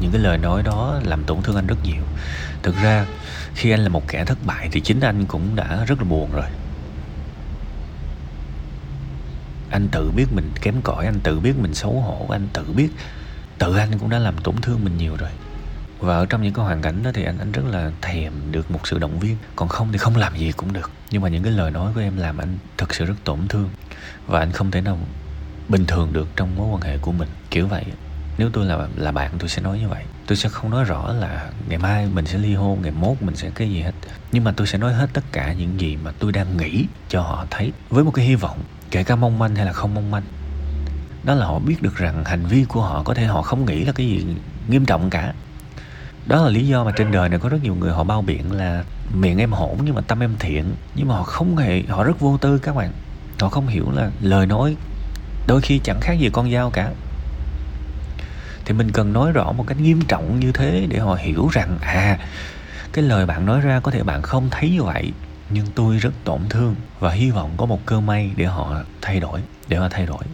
Những 0.00 0.10
cái 0.12 0.20
lời 0.20 0.38
nói 0.38 0.62
đó 0.62 1.00
làm 1.04 1.24
tổn 1.24 1.42
thương 1.42 1.56
anh 1.56 1.66
rất 1.66 1.76
nhiều. 1.84 2.02
Thực 2.62 2.76
ra, 2.82 3.06
khi 3.54 3.70
anh 3.70 3.80
là 3.80 3.88
một 3.88 4.08
kẻ 4.08 4.24
thất 4.24 4.38
bại 4.46 4.68
thì 4.72 4.80
chính 4.80 5.00
anh 5.00 5.26
cũng 5.26 5.56
đã 5.56 5.84
rất 5.86 5.98
là 5.98 6.04
buồn 6.04 6.32
rồi. 6.32 6.46
Anh 9.70 9.88
tự 9.88 10.10
biết 10.16 10.26
mình 10.32 10.50
kém 10.60 10.82
cỏi, 10.82 11.06
anh 11.06 11.20
tự 11.20 11.40
biết 11.40 11.58
mình 11.58 11.74
xấu 11.74 11.92
hổ, 11.92 12.26
anh 12.30 12.48
tự 12.52 12.64
biết, 12.76 12.88
tự 13.58 13.76
anh 13.76 13.98
cũng 13.98 14.10
đã 14.10 14.18
làm 14.18 14.38
tổn 14.38 14.56
thương 14.56 14.84
mình 14.84 14.98
nhiều 14.98 15.16
rồi 15.16 15.30
và 16.02 16.16
ở 16.16 16.26
trong 16.26 16.42
những 16.42 16.54
cái 16.54 16.64
hoàn 16.64 16.82
cảnh 16.82 17.02
đó 17.02 17.10
thì 17.14 17.24
anh 17.24 17.38
anh 17.38 17.52
rất 17.52 17.62
là 17.70 17.90
thèm 18.02 18.32
được 18.50 18.70
một 18.70 18.80
sự 18.88 18.98
động 18.98 19.18
viên. 19.18 19.36
Còn 19.56 19.68
không 19.68 19.92
thì 19.92 19.98
không 19.98 20.16
làm 20.16 20.36
gì 20.36 20.52
cũng 20.52 20.72
được. 20.72 20.90
Nhưng 21.10 21.22
mà 21.22 21.28
những 21.28 21.42
cái 21.42 21.52
lời 21.52 21.70
nói 21.70 21.92
của 21.94 22.00
em 22.00 22.16
làm 22.16 22.38
anh 22.38 22.58
thực 22.78 22.94
sự 22.94 23.04
rất 23.04 23.14
tổn 23.24 23.48
thương. 23.48 23.70
Và 24.26 24.38
anh 24.38 24.52
không 24.52 24.70
thể 24.70 24.80
nào 24.80 24.98
bình 25.68 25.86
thường 25.86 26.12
được 26.12 26.28
trong 26.36 26.56
mối 26.56 26.68
quan 26.72 26.82
hệ 26.82 26.98
của 26.98 27.12
mình. 27.12 27.28
Kiểu 27.50 27.66
vậy. 27.66 27.84
Nếu 28.38 28.50
tôi 28.52 28.66
là 28.66 28.88
là 28.96 29.12
bạn, 29.12 29.30
tôi 29.38 29.48
sẽ 29.48 29.62
nói 29.62 29.78
như 29.78 29.88
vậy. 29.88 30.04
Tôi 30.26 30.36
sẽ 30.36 30.48
không 30.48 30.70
nói 30.70 30.84
rõ 30.84 31.12
là 31.12 31.50
ngày 31.68 31.78
mai 31.78 32.06
mình 32.06 32.26
sẽ 32.26 32.38
ly 32.38 32.54
hôn, 32.54 32.82
ngày 32.82 32.90
mốt 32.90 33.22
mình 33.22 33.36
sẽ 33.36 33.50
cái 33.54 33.70
gì 33.70 33.80
hết. 33.80 33.94
Nhưng 34.32 34.44
mà 34.44 34.52
tôi 34.56 34.66
sẽ 34.66 34.78
nói 34.78 34.94
hết 34.94 35.10
tất 35.12 35.24
cả 35.32 35.52
những 35.52 35.80
gì 35.80 35.96
mà 35.96 36.12
tôi 36.18 36.32
đang 36.32 36.56
nghĩ 36.56 36.86
cho 37.08 37.20
họ 37.20 37.46
thấy. 37.50 37.72
Với 37.90 38.04
một 38.04 38.10
cái 38.10 38.24
hy 38.24 38.34
vọng, 38.34 38.58
kể 38.90 39.04
cả 39.04 39.16
mong 39.16 39.38
manh 39.38 39.56
hay 39.56 39.66
là 39.66 39.72
không 39.72 39.94
mong 39.94 40.10
manh. 40.10 40.22
Đó 41.24 41.34
là 41.34 41.46
họ 41.46 41.58
biết 41.58 41.82
được 41.82 41.96
rằng 41.96 42.24
hành 42.24 42.46
vi 42.46 42.64
của 42.68 42.82
họ 42.82 43.02
có 43.02 43.14
thể 43.14 43.24
họ 43.24 43.42
không 43.42 43.64
nghĩ 43.64 43.84
là 43.84 43.92
cái 43.92 44.06
gì 44.06 44.26
nghiêm 44.68 44.84
trọng 44.84 45.10
cả 45.10 45.32
đó 46.26 46.44
là 46.44 46.50
lý 46.50 46.66
do 46.66 46.84
mà 46.84 46.92
trên 46.96 47.12
đời 47.12 47.28
này 47.28 47.38
có 47.38 47.48
rất 47.48 47.62
nhiều 47.62 47.74
người 47.74 47.92
họ 47.92 48.04
bao 48.04 48.22
biện 48.22 48.52
là 48.52 48.84
miệng 49.14 49.38
em 49.38 49.52
hỗn 49.52 49.76
nhưng 49.84 49.94
mà 49.94 50.00
tâm 50.00 50.22
em 50.22 50.34
thiện. 50.38 50.64
Nhưng 50.94 51.08
mà 51.08 51.14
họ 51.14 51.22
không 51.22 51.56
hề, 51.56 51.82
họ 51.88 52.04
rất 52.04 52.20
vô 52.20 52.36
tư 52.36 52.58
các 52.58 52.76
bạn. 52.76 52.92
Họ 53.40 53.48
không 53.48 53.66
hiểu 53.66 53.90
là 53.90 54.10
lời 54.20 54.46
nói 54.46 54.76
đôi 55.46 55.60
khi 55.60 55.80
chẳng 55.84 56.00
khác 56.00 56.12
gì 56.12 56.30
con 56.32 56.52
dao 56.52 56.70
cả. 56.70 56.90
Thì 58.64 58.74
mình 58.74 58.92
cần 58.92 59.12
nói 59.12 59.32
rõ 59.32 59.52
một 59.52 59.64
cách 59.66 59.80
nghiêm 59.80 60.00
trọng 60.00 60.40
như 60.40 60.52
thế 60.52 60.86
để 60.88 60.98
họ 60.98 61.14
hiểu 61.14 61.48
rằng 61.52 61.78
à 61.80 62.18
cái 62.92 63.04
lời 63.04 63.26
bạn 63.26 63.46
nói 63.46 63.60
ra 63.60 63.80
có 63.80 63.90
thể 63.90 64.02
bạn 64.02 64.22
không 64.22 64.48
thấy 64.50 64.70
như 64.70 64.82
vậy, 64.82 65.12
nhưng 65.50 65.66
tôi 65.74 65.96
rất 65.96 66.12
tổn 66.24 66.40
thương 66.50 66.74
và 67.00 67.10
hy 67.10 67.30
vọng 67.30 67.50
có 67.56 67.66
một 67.66 67.86
cơ 67.86 68.00
may 68.00 68.30
để 68.36 68.44
họ 68.44 68.76
thay 69.02 69.20
đổi, 69.20 69.40
để 69.68 69.76
họ 69.76 69.88
thay 69.88 70.06
đổi. 70.06 70.24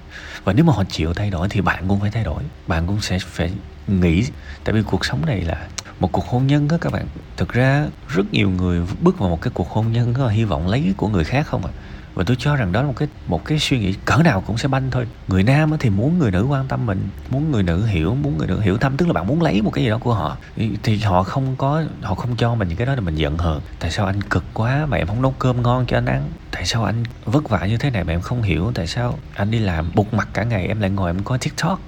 Và 0.44 0.52
nếu 0.52 0.64
mà 0.64 0.72
họ 0.72 0.84
chịu 0.84 1.14
thay 1.14 1.30
đổi 1.30 1.48
thì 1.48 1.60
bạn 1.60 1.88
cũng 1.88 2.00
phải 2.00 2.10
thay 2.10 2.24
đổi. 2.24 2.42
Bạn 2.66 2.86
cũng 2.86 3.00
sẽ 3.00 3.18
phải 3.18 3.50
nghĩ, 3.88 4.24
tại 4.64 4.72
vì 4.72 4.82
cuộc 4.82 5.04
sống 5.04 5.26
này 5.26 5.40
là 5.40 5.66
một 6.00 6.12
cuộc 6.12 6.26
hôn 6.26 6.46
nhân 6.46 6.68
đó 6.68 6.76
các 6.80 6.92
bạn. 6.92 7.06
Thực 7.36 7.52
ra 7.52 7.86
rất 8.08 8.32
nhiều 8.32 8.50
người 8.50 8.82
bước 9.00 9.18
vào 9.18 9.28
một 9.28 9.42
cái 9.42 9.50
cuộc 9.54 9.70
hôn 9.70 9.92
nhân 9.92 10.14
đó 10.18 10.28
hy 10.28 10.44
vọng 10.44 10.68
lấy 10.68 10.94
của 10.96 11.08
người 11.08 11.24
khác 11.24 11.46
không 11.46 11.66
à. 11.66 11.72
Và 12.14 12.24
tôi 12.26 12.36
cho 12.40 12.56
rằng 12.56 12.72
đó 12.72 12.80
là 12.80 12.86
một 12.86 12.96
cái 12.96 13.08
một 13.26 13.44
cái 13.44 13.58
suy 13.58 13.78
nghĩ 13.78 13.94
cỡ 14.04 14.16
nào 14.16 14.40
cũng 14.46 14.58
sẽ 14.58 14.68
banh 14.68 14.90
thôi. 14.90 15.06
Người 15.28 15.42
nam 15.42 15.72
thì 15.80 15.90
muốn 15.90 16.18
người 16.18 16.30
nữ 16.30 16.46
quan 16.50 16.68
tâm 16.68 16.86
mình, 16.86 17.08
muốn 17.30 17.52
người 17.52 17.62
nữ 17.62 17.86
hiểu, 17.86 18.14
muốn 18.14 18.38
người 18.38 18.46
nữ 18.46 18.60
hiểu 18.60 18.76
thăm, 18.78 18.96
tức 18.96 19.06
là 19.06 19.12
bạn 19.12 19.26
muốn 19.26 19.42
lấy 19.42 19.62
một 19.62 19.70
cái 19.70 19.84
gì 19.84 19.90
đó 19.90 19.98
của 19.98 20.14
họ. 20.14 20.36
Thì 20.82 20.98
họ 20.98 21.22
không 21.22 21.56
có, 21.56 21.82
họ 22.02 22.14
không 22.14 22.36
cho 22.36 22.54
mình 22.54 22.68
những 22.68 22.76
cái 22.76 22.86
đó 22.86 22.94
là 22.94 23.00
mình 23.00 23.14
giận 23.14 23.38
hờn. 23.38 23.60
Tại 23.80 23.90
sao 23.90 24.06
anh 24.06 24.22
cực 24.22 24.44
quá 24.54 24.86
mà 24.86 24.96
em 24.96 25.06
không 25.06 25.22
nấu 25.22 25.34
cơm 25.38 25.62
ngon 25.62 25.86
cho 25.86 25.98
anh 25.98 26.06
ăn? 26.06 26.30
Tại 26.50 26.66
sao 26.66 26.84
anh 26.84 27.04
vất 27.24 27.48
vả 27.48 27.66
như 27.66 27.76
thế 27.76 27.90
này 27.90 28.04
mà 28.04 28.12
em 28.12 28.20
không 28.20 28.42
hiểu? 28.42 28.72
Tại 28.74 28.86
sao 28.86 29.18
anh 29.34 29.50
đi 29.50 29.58
làm 29.58 29.90
bục 29.94 30.14
mặt 30.14 30.28
cả 30.32 30.42
ngày 30.44 30.66
em 30.66 30.80
lại 30.80 30.90
ngồi 30.90 31.10
em 31.10 31.22
có 31.24 31.36
tiktok? 31.36 31.80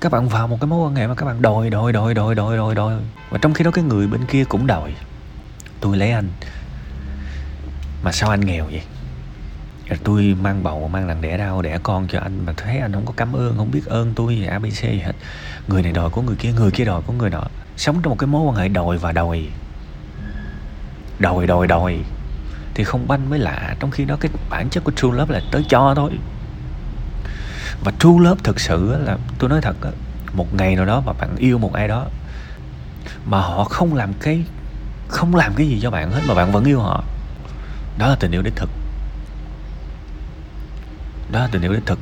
Các 0.00 0.12
bạn 0.12 0.28
vào 0.28 0.48
một 0.48 0.60
cái 0.60 0.66
mối 0.68 0.86
quan 0.86 0.94
hệ 0.96 1.06
mà 1.06 1.14
các 1.14 1.26
bạn 1.26 1.42
đòi 1.42 1.70
đòi 1.70 1.92
đòi 1.92 2.14
đòi 2.14 2.34
đòi 2.34 2.56
đòi 2.56 2.74
đòi. 2.74 2.94
Và 3.30 3.38
trong 3.38 3.54
khi 3.54 3.64
đó 3.64 3.70
cái 3.70 3.84
người 3.84 4.06
bên 4.06 4.26
kia 4.26 4.44
cũng 4.44 4.66
đòi. 4.66 4.94
Tôi 5.80 5.96
lấy 5.96 6.10
anh. 6.10 6.28
Mà 8.02 8.12
sao 8.12 8.30
anh 8.30 8.40
nghèo 8.40 8.64
vậy? 8.64 8.82
Tôi 10.04 10.36
mang 10.40 10.62
bầu, 10.62 10.88
mang 10.88 11.06
lần 11.06 11.20
đẻ 11.20 11.36
đau 11.36 11.62
đẻ 11.62 11.78
con 11.82 12.06
cho 12.08 12.20
anh. 12.20 12.46
Mà 12.46 12.52
thấy 12.56 12.78
anh 12.78 12.92
không 12.92 13.06
có 13.06 13.12
cảm 13.16 13.32
ơn, 13.32 13.56
không 13.56 13.70
biết 13.70 13.86
ơn 13.86 14.12
tôi 14.14 14.36
gì 14.36 14.46
abc 14.46 14.82
gì 14.82 15.00
hết. 15.04 15.12
Người 15.68 15.82
này 15.82 15.92
đòi 15.92 16.10
của 16.10 16.22
người 16.22 16.36
kia 16.36 16.52
người 16.52 16.70
kia 16.70 16.84
đòi 16.84 17.02
của 17.02 17.12
người 17.12 17.30
nọ. 17.30 17.42
Sống 17.76 18.00
trong 18.02 18.10
một 18.10 18.16
cái 18.18 18.26
mối 18.26 18.42
quan 18.42 18.56
hệ 18.56 18.68
đòi 18.68 18.98
và 18.98 19.12
đòi. 19.12 19.46
Đòi 21.18 21.46
đòi 21.46 21.66
đòi. 21.66 21.98
Thì 22.74 22.84
không 22.84 23.08
banh 23.08 23.30
mới 23.30 23.38
lạ. 23.38 23.76
Trong 23.80 23.90
khi 23.90 24.04
đó 24.04 24.16
cái 24.20 24.30
bản 24.50 24.68
chất 24.70 24.84
của 24.84 24.92
true 24.92 25.08
love 25.12 25.34
là 25.34 25.40
tới 25.52 25.64
cho 25.68 25.94
thôi 25.96 26.10
và 27.84 27.92
true 27.98 28.18
love 28.20 28.40
thực 28.44 28.60
sự 28.60 28.96
là, 29.04 29.18
tôi 29.38 29.50
nói 29.50 29.60
thật 29.60 29.76
một 30.32 30.54
ngày 30.54 30.76
nào 30.76 30.84
đó 30.84 31.02
mà 31.06 31.12
bạn 31.12 31.36
yêu 31.36 31.58
một 31.58 31.72
ai 31.72 31.88
đó, 31.88 32.06
mà 33.26 33.38
họ 33.40 33.64
không 33.64 33.94
làm 33.94 34.12
cái, 34.20 34.44
không 35.08 35.34
làm 35.34 35.54
cái 35.54 35.66
gì 35.66 35.80
cho 35.82 35.90
bạn 35.90 36.10
hết 36.10 36.20
mà 36.28 36.34
bạn 36.34 36.52
vẫn 36.52 36.64
yêu 36.64 36.80
họ, 36.80 37.04
đó 37.98 38.08
là 38.08 38.16
tình 38.20 38.30
yêu 38.30 38.42
đích 38.42 38.56
thực. 38.56 38.70
Đó 41.32 41.40
là 41.40 41.48
tình 41.52 41.62
yêu 41.62 41.72
đích 41.72 41.86
thực, 41.86 41.98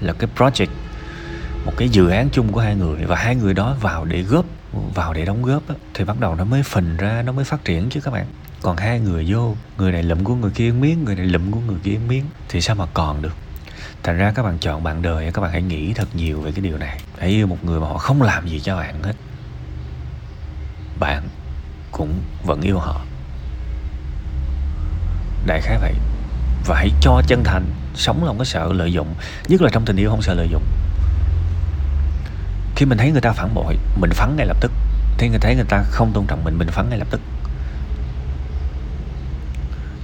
là 0.00 0.12
cái 0.12 0.30
project, 0.36 0.66
một 1.64 1.72
cái 1.76 1.88
dự 1.88 2.08
án 2.08 2.28
chung 2.32 2.52
của 2.52 2.60
hai 2.60 2.74
người. 2.74 3.04
Và 3.04 3.16
hai 3.16 3.36
người 3.36 3.54
đó 3.54 3.76
vào 3.80 4.04
để 4.04 4.22
góp, 4.22 4.44
vào 4.94 5.12
để 5.12 5.24
đóng 5.24 5.42
góp 5.42 5.62
thì 5.94 6.04
bắt 6.04 6.20
đầu 6.20 6.34
nó 6.34 6.44
mới 6.44 6.62
phình 6.62 6.96
ra, 6.96 7.22
nó 7.26 7.32
mới 7.32 7.44
phát 7.44 7.64
triển 7.64 7.90
chứ 7.90 8.00
các 8.00 8.10
bạn. 8.10 8.26
Còn 8.62 8.76
hai 8.76 9.00
người 9.00 9.26
vô, 9.28 9.56
người 9.78 9.92
này 9.92 10.02
lụm 10.02 10.24
của 10.24 10.34
người 10.34 10.50
kia 10.50 10.72
miếng, 10.72 11.04
người 11.04 11.14
này 11.14 11.26
lụm 11.26 11.50
của 11.50 11.60
người 11.60 11.78
kia 11.82 11.98
miếng, 12.08 12.24
thì 12.48 12.60
sao 12.60 12.76
mà 12.76 12.86
còn 12.94 13.22
được? 13.22 13.34
Thành 14.02 14.18
ra 14.18 14.32
các 14.34 14.42
bạn 14.42 14.58
chọn 14.58 14.82
bạn 14.82 15.02
đời, 15.02 15.30
các 15.34 15.42
bạn 15.42 15.52
hãy 15.52 15.62
nghĩ 15.62 15.92
thật 15.92 16.08
nhiều 16.14 16.40
về 16.40 16.52
cái 16.52 16.60
điều 16.60 16.78
này. 16.78 17.00
Hãy 17.18 17.28
yêu 17.28 17.46
một 17.46 17.58
người 17.62 17.80
mà 17.80 17.86
họ 17.86 17.98
không 17.98 18.22
làm 18.22 18.48
gì 18.48 18.60
cho 18.60 18.76
bạn 18.76 19.02
hết. 19.02 19.14
Bạn 20.98 21.28
cũng 21.92 22.22
vẫn 22.44 22.60
yêu 22.60 22.78
họ. 22.78 23.00
Đại 25.46 25.60
khái 25.60 25.78
vậy. 25.78 25.94
Và 26.66 26.76
hãy 26.76 26.90
cho 27.00 27.22
chân 27.26 27.44
thành, 27.44 27.64
sống 27.94 28.22
không 28.26 28.38
có 28.38 28.44
sợ 28.44 28.72
lợi 28.72 28.92
dụng, 28.92 29.14
nhất 29.48 29.62
là 29.62 29.70
trong 29.72 29.84
tình 29.84 29.96
yêu 29.96 30.10
không 30.10 30.22
sợ 30.22 30.34
lợi 30.34 30.48
dụng. 30.48 30.62
Khi 32.76 32.86
mình 32.86 32.98
thấy 32.98 33.10
người 33.10 33.20
ta 33.20 33.32
phản 33.32 33.54
bội, 33.54 33.76
mình 34.00 34.10
phắn 34.10 34.36
ngay 34.36 34.46
lập 34.46 34.56
tức. 34.60 34.72
Khi 35.18 35.28
người 35.28 35.38
thấy 35.38 35.54
người 35.54 35.64
ta 35.68 35.82
không 35.82 36.12
tôn 36.12 36.26
trọng 36.26 36.44
mình 36.44 36.58
mình 36.58 36.68
phắn 36.68 36.88
ngay 36.90 36.98
lập 36.98 37.08
tức. 37.10 37.20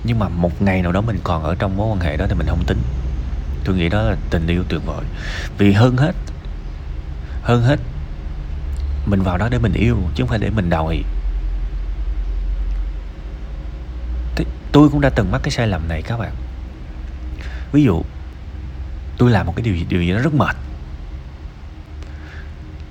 Nhưng 0.04 0.18
mà 0.18 0.28
một 0.28 0.62
ngày 0.62 0.83
nào 0.83 0.92
đó 0.92 1.00
mình 1.00 1.18
còn 1.25 1.42
ở 1.42 1.54
trong 1.59 1.76
mối 1.76 1.88
quan 1.88 2.00
hệ 2.00 2.16
đó 2.16 2.26
thì 2.28 2.35
mình 2.35 2.47
không 2.47 2.64
tính 2.66 2.78
tôi 3.66 3.76
nghĩ 3.76 3.88
đó 3.88 4.02
là 4.02 4.16
tình 4.30 4.46
yêu 4.46 4.64
tuyệt 4.68 4.80
vời. 4.87 5.04
Vì 5.58 5.73
hơn 5.73 5.96
hết 5.96 6.14
hơn 7.42 7.62
hết 7.62 7.80
mình 9.06 9.23
vào 9.23 9.38
đó 9.38 9.49
để 9.50 9.58
mình 9.58 9.73
yêu 9.73 9.96
chứ 10.14 10.23
không 10.23 10.28
phải 10.28 10.38
để 10.38 10.50
mình 10.50 10.70
đòi. 10.70 11.02
Thế 14.37 14.44
tôi 14.73 14.88
cũng 14.88 15.00
đã 15.00 15.11
từng 15.11 15.30
mắc 15.32 15.40
cái 15.42 15.50
sai 15.50 15.66
lầm 15.66 15.88
này 15.88 16.02
các 16.02 16.18
bạn. 16.18 16.32
Ví 17.73 17.82
dụ 17.85 18.02
tôi 19.18 19.30
làm 19.30 19.46
một 19.46 19.52
cái 19.56 19.62
điều 19.62 19.75
gì, 19.75 19.87
điều 19.88 20.02
gì 20.02 20.12
đó 20.12 20.18
rất 20.18 20.35
mệt. 20.35 20.56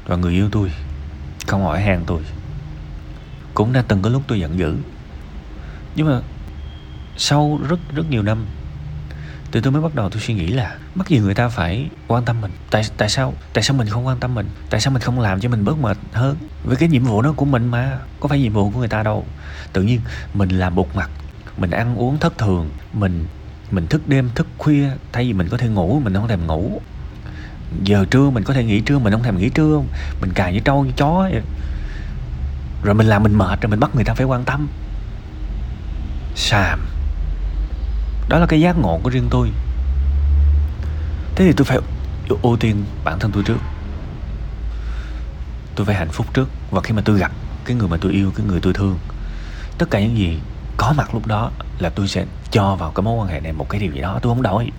Và 0.06 0.16
người 0.16 0.34
yêu 0.34 0.50
tôi 0.52 0.72
không 1.48 1.64
hỏi 1.64 1.82
han 1.82 2.04
tôi. 2.06 2.22
Cũng 3.54 3.74
đã 3.74 3.84
từng 3.88 4.02
có 4.02 4.10
lúc 4.10 4.24
tôi 4.28 4.40
giận 4.40 4.60
dữ. 4.60 4.76
Nhưng 5.96 6.08
mà 6.08 6.22
sau 7.18 7.60
rất 7.70 7.80
rất 7.96 8.10
nhiều 8.10 8.24
năm 8.24 8.46
thì 9.56 9.62
tôi 9.62 9.72
mới 9.72 9.82
bắt 9.82 9.96
đầu 9.96 10.10
tôi 10.10 10.22
suy 10.22 10.34
nghĩ 10.34 10.48
là 10.48 10.76
mắc 10.96 11.10
gì 11.10 11.20
người 11.20 11.34
ta 11.34 11.48
phải 11.48 11.90
quan 12.08 12.26
tâm 12.26 12.42
mình. 12.42 12.52
Tại 12.72 12.84
tại 12.98 13.10
sao 13.10 13.34
tại 13.54 13.64
sao 13.64 13.78
mình 13.78 13.88
không 13.88 14.08
quan 14.08 14.20
tâm 14.20 14.36
mình? 14.36 14.50
Tại 14.70 14.82
sao 14.82 14.94
mình 14.94 15.02
không 15.02 15.20
làm 15.20 15.40
cho 15.40 15.50
mình 15.50 15.66
bớt 15.66 15.78
mệt 15.78 15.98
hơn? 16.14 16.38
Với 16.64 16.76
cái 16.76 16.90
nhiệm 16.90 17.04
vụ 17.04 17.22
đó 17.22 17.34
của 17.36 17.46
mình 17.46 17.68
mà, 17.68 17.98
có 18.20 18.28
phải 18.28 18.40
nhiệm 18.40 18.54
vụ 18.54 18.70
của 18.70 18.80
người 18.80 18.88
ta 18.88 19.04
đâu. 19.04 19.26
Tự 19.74 19.82
nhiên 19.82 20.02
mình 20.34 20.50
làm 20.50 20.76
bột 20.76 20.88
mặt, 20.96 21.10
mình 21.58 21.72
ăn 21.72 21.96
uống 21.96 22.18
thất 22.20 22.38
thường, 22.38 22.70
mình 22.94 23.26
mình 23.72 23.88
thức 23.88 24.08
đêm, 24.08 24.30
thức 24.36 24.48
khuya, 24.58 24.90
thay 25.12 25.26
vì 25.26 25.34
mình 25.34 25.48
có 25.50 25.58
thể 25.58 25.68
ngủ, 25.68 26.02
mình 26.04 26.14
không 26.14 26.28
thèm 26.28 26.48
ngủ. 26.48 26.82
Giờ 27.84 28.06
trưa 28.12 28.30
mình 28.30 28.44
có 28.44 28.54
thể 28.54 28.64
nghỉ 28.64 28.80
trưa, 28.80 29.00
mình 29.00 29.14
không 29.14 29.24
thèm 29.24 29.38
nghỉ 29.38 29.50
trưa 29.50 29.82
mình 30.22 30.34
cài 30.34 30.54
như 30.54 30.60
trâu, 30.60 30.86
như 30.86 30.92
chó 30.98 31.30
vậy. 31.32 31.42
Rồi 32.84 32.96
mình 32.96 33.08
làm 33.08 33.24
mình 33.24 33.38
mệt, 33.38 33.62
rồi 33.62 33.70
mình 33.70 33.80
bắt 33.80 33.96
người 33.96 34.04
ta 34.04 34.14
phải 34.14 34.26
quan 34.26 34.44
tâm. 34.46 34.68
Xàm 36.36 36.80
đó 38.30 38.40
là 38.40 38.46
cái 38.46 38.62
giác 38.62 38.78
ngộ 38.78 39.00
của 39.04 39.10
riêng 39.10 39.28
tôi. 39.30 39.50
Thế 41.36 41.46
thì 41.46 41.54
tôi 41.58 41.66
phải 41.66 41.78
ưu 42.42 42.58
tiên 42.58 42.86
bản 43.04 43.20
thân 43.20 43.32
tôi 43.32 43.44
trước. 43.44 43.58
Tôi 45.76 45.86
phải 45.86 45.96
hạnh 45.96 46.10
phúc 46.12 46.28
trước. 46.34 46.50
Và 46.72 46.82
khi 46.82 46.94
mà 46.94 47.02
tôi 47.06 47.20
gặp 47.20 47.32
cái 47.66 47.76
người 47.76 47.88
mà 47.88 47.98
tôi 48.02 48.12
yêu, 48.12 48.32
cái 48.36 48.46
người 48.46 48.60
tôi 48.62 48.74
thương, 48.74 48.98
tất 49.78 49.90
cả 49.92 50.00
những 50.00 50.18
gì 50.18 50.40
có 50.78 50.94
mặt 50.98 51.14
lúc 51.14 51.28
đó 51.28 51.52
là 51.80 51.90
tôi 51.90 52.08
sẽ 52.08 52.26
cho 52.52 52.76
vào 52.76 52.92
cái 52.92 53.04
mối 53.04 53.16
quan 53.16 53.28
hệ 53.28 53.40
này 53.40 53.54
một 53.54 53.70
cái 53.70 53.82
điều 53.82 53.92
gì 53.92 54.02
đó. 54.02 54.20
Tôi 54.22 54.32
không 54.32 54.42
đổi. 54.42 54.72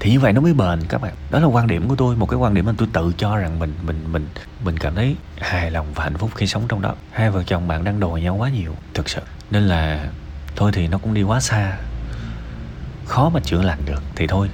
Thì 0.00 0.10
như 0.10 0.20
vậy 0.20 0.32
nó 0.32 0.40
mới 0.40 0.54
bền 0.54 0.82
các 0.88 1.00
bạn. 1.00 1.14
Đó 1.30 1.38
là 1.38 1.46
quan 1.46 1.66
điểm 1.66 1.88
của 1.88 1.96
tôi, 1.96 2.16
một 2.16 2.26
cái 2.26 2.38
quan 2.38 2.54
điểm 2.54 2.66
mà 2.66 2.72
tôi 2.78 2.88
tự 2.92 3.12
cho 3.18 3.36
rằng 3.36 3.58
mình 3.58 3.74
mình 3.82 4.04
mình 4.12 4.28
mình 4.64 4.78
cảm 4.78 4.94
thấy 4.94 5.16
hài 5.38 5.70
lòng 5.70 5.86
và 5.94 6.04
hạnh 6.04 6.16
phúc 6.18 6.30
khi 6.34 6.46
sống 6.46 6.62
trong 6.68 6.82
đó. 6.82 6.94
Hai 7.12 7.30
vợ 7.30 7.42
chồng 7.42 7.68
bạn 7.68 7.84
đang 7.84 8.00
đòi 8.00 8.20
nhau 8.20 8.34
quá 8.34 8.48
nhiều, 8.48 8.76
thực 8.94 9.08
sự. 9.08 9.20
Nên 9.50 9.62
là 9.62 10.08
thôi 10.56 10.70
thì 10.74 10.88
nó 10.88 10.98
cũng 10.98 11.14
đi 11.14 11.22
quá 11.22 11.40
xa 11.40 11.76
khó 13.10 13.28
mà 13.28 13.40
chữa 13.40 13.62
lành 13.62 13.78
được, 13.86 14.02
thì 14.16 14.26
thôi. 14.26 14.50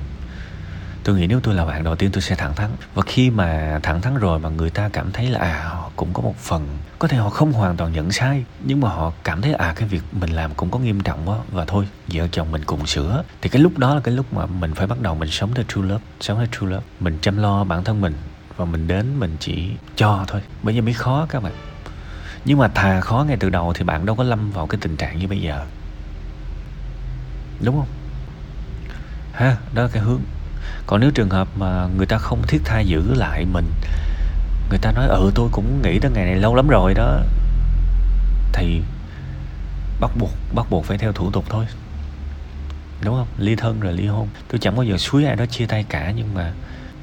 Tôi 1.04 1.16
nghĩ 1.16 1.26
nếu 1.26 1.40
tôi 1.40 1.54
là 1.54 1.64
bạn 1.64 1.84
đầu 1.84 1.96
tiên 1.96 2.10
tôi 2.12 2.22
sẽ 2.22 2.34
thẳng 2.34 2.54
thắn. 2.54 2.70
Và 2.94 3.02
khi 3.06 3.30
mà 3.30 3.80
thẳng 3.82 4.00
thắn 4.02 4.16
rồi 4.16 4.38
mà 4.38 4.48
người 4.48 4.70
ta 4.70 4.88
cảm 4.92 5.12
thấy 5.12 5.30
là 5.30 5.40
à 5.40 5.68
họ 5.68 5.90
cũng 5.96 6.12
có 6.12 6.22
một 6.22 6.36
phần, 6.36 6.78
có 6.98 7.08
thể 7.08 7.16
họ 7.16 7.28
không 7.30 7.52
hoàn 7.52 7.76
toàn 7.76 7.92
nhận 7.92 8.12
sai, 8.12 8.44
nhưng 8.64 8.80
mà 8.80 8.88
họ 8.88 9.12
cảm 9.24 9.42
thấy 9.42 9.52
à 9.52 9.72
cái 9.76 9.88
việc 9.88 10.02
mình 10.12 10.30
làm 10.30 10.54
cũng 10.54 10.70
có 10.70 10.78
nghiêm 10.78 11.00
trọng 11.00 11.28
quá, 11.28 11.38
và 11.52 11.64
thôi, 11.64 11.88
vợ 12.08 12.28
chồng 12.32 12.52
mình 12.52 12.64
cùng 12.66 12.86
sửa. 12.86 13.22
Thì 13.42 13.48
cái 13.48 13.62
lúc 13.62 13.78
đó 13.78 13.94
là 13.94 14.00
cái 14.00 14.14
lúc 14.14 14.32
mà 14.32 14.46
mình 14.46 14.74
phải 14.74 14.86
bắt 14.86 15.00
đầu 15.00 15.14
mình 15.14 15.30
sống 15.30 15.54
theo 15.54 15.64
true 15.68 15.82
love, 15.82 16.04
sống 16.20 16.38
theo 16.38 16.46
true 16.46 16.66
love. 16.66 16.86
Mình 17.00 17.18
chăm 17.22 17.36
lo 17.36 17.64
bản 17.64 17.84
thân 17.84 18.00
mình, 18.00 18.14
và 18.56 18.64
mình 18.64 18.88
đến 18.88 19.20
mình 19.20 19.36
chỉ 19.40 19.70
cho 19.96 20.24
thôi. 20.28 20.40
Bây 20.62 20.74
giờ 20.74 20.82
mới 20.82 20.94
khó 20.94 21.26
các 21.28 21.42
bạn. 21.42 21.52
Nhưng 22.44 22.58
mà 22.58 22.68
thà 22.68 23.00
khó 23.00 23.24
ngay 23.28 23.36
từ 23.40 23.50
đầu 23.50 23.72
thì 23.72 23.84
bạn 23.84 24.06
đâu 24.06 24.16
có 24.16 24.24
lâm 24.24 24.50
vào 24.50 24.66
cái 24.66 24.78
tình 24.82 24.96
trạng 24.96 25.18
như 25.18 25.28
bây 25.28 25.40
giờ. 25.40 25.64
Đúng 27.60 27.76
không? 27.76 27.88
Ha, 29.36 29.56
đó 29.74 29.82
là 29.82 29.88
cái 29.92 30.02
hướng. 30.02 30.20
Còn 30.86 31.00
nếu 31.00 31.10
trường 31.10 31.30
hợp 31.30 31.48
mà 31.56 31.88
người 31.96 32.06
ta 32.06 32.18
không 32.18 32.42
thiết 32.48 32.60
tha 32.64 32.80
giữ 32.80 33.14
lại 33.14 33.44
mình, 33.52 33.70
người 34.68 34.78
ta 34.78 34.92
nói 34.92 35.06
ừ 35.06 35.30
tôi 35.34 35.48
cũng 35.52 35.82
nghĩ 35.82 35.98
tới 35.98 36.10
ngày 36.10 36.24
này 36.24 36.36
lâu 36.36 36.54
lắm 36.54 36.68
rồi 36.68 36.94
đó, 36.94 37.20
thì 38.52 38.82
bắt 40.00 40.10
buộc 40.18 40.30
bắt 40.54 40.66
buộc 40.70 40.84
phải 40.84 40.98
theo 40.98 41.12
thủ 41.12 41.30
tục 41.30 41.44
thôi. 41.48 41.66
Đúng 43.04 43.14
không? 43.14 43.28
Ly 43.38 43.56
thân 43.56 43.80
rồi 43.80 43.92
ly 43.92 44.06
hôn. 44.06 44.28
Tôi 44.48 44.58
chẳng 44.58 44.76
bao 44.76 44.84
giờ 44.84 44.96
suối 44.96 45.24
ai 45.24 45.36
đó 45.36 45.46
chia 45.46 45.66
tay 45.66 45.84
cả, 45.88 46.12
nhưng 46.16 46.34
mà 46.34 46.52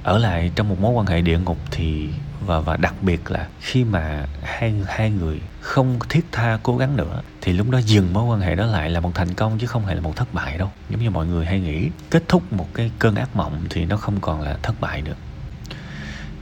ở 0.04 0.18
lại 0.18 0.52
trong 0.56 0.70
một 0.70 0.80
mối 0.82 0.92
quan 0.92 1.06
hệ 1.06 1.22
địa 1.22 1.40
ngục 1.40 1.58
thì 1.72 2.10
và 2.46 2.60
và 2.60 2.78
đặc 2.78 2.94
biệt 3.02 3.32
là 3.32 3.48
khi 3.60 3.84
mà 3.84 4.26
hai 4.44 4.74
hai 4.88 5.10
người 5.12 5.42
không 5.62 6.00
thiết 6.10 6.26
tha 6.32 6.60
cố 6.64 6.78
gắng 6.78 6.98
nữa 6.98 7.22
thì 7.42 7.54
lúc 7.54 7.70
đó 7.70 7.78
dừng 7.78 8.14
mối 8.14 8.24
quan 8.24 8.40
hệ 8.42 8.56
đó 8.56 8.66
lại 8.66 8.90
là 8.90 9.00
một 9.00 9.12
thành 9.16 9.34
công 9.34 9.60
chứ 9.60 9.68
không 9.68 9.86
hề 9.86 9.96
là 9.96 10.02
một 10.02 10.16
thất 10.16 10.34
bại 10.34 10.58
đâu. 10.58 10.72
Giống 10.90 11.02
như 11.02 11.10
mọi 11.10 11.26
người 11.26 11.46
hay 11.46 11.60
nghĩ 11.60 11.90
kết 12.10 12.24
thúc 12.28 12.54
một 12.54 12.68
cái 12.74 12.92
cơn 13.00 13.16
ác 13.16 13.36
mộng 13.36 13.62
thì 13.70 13.86
nó 13.86 13.98
không 13.98 14.20
còn 14.22 14.42
là 14.42 14.58
thất 14.62 14.82
bại 14.82 15.02
nữa. 15.02 15.16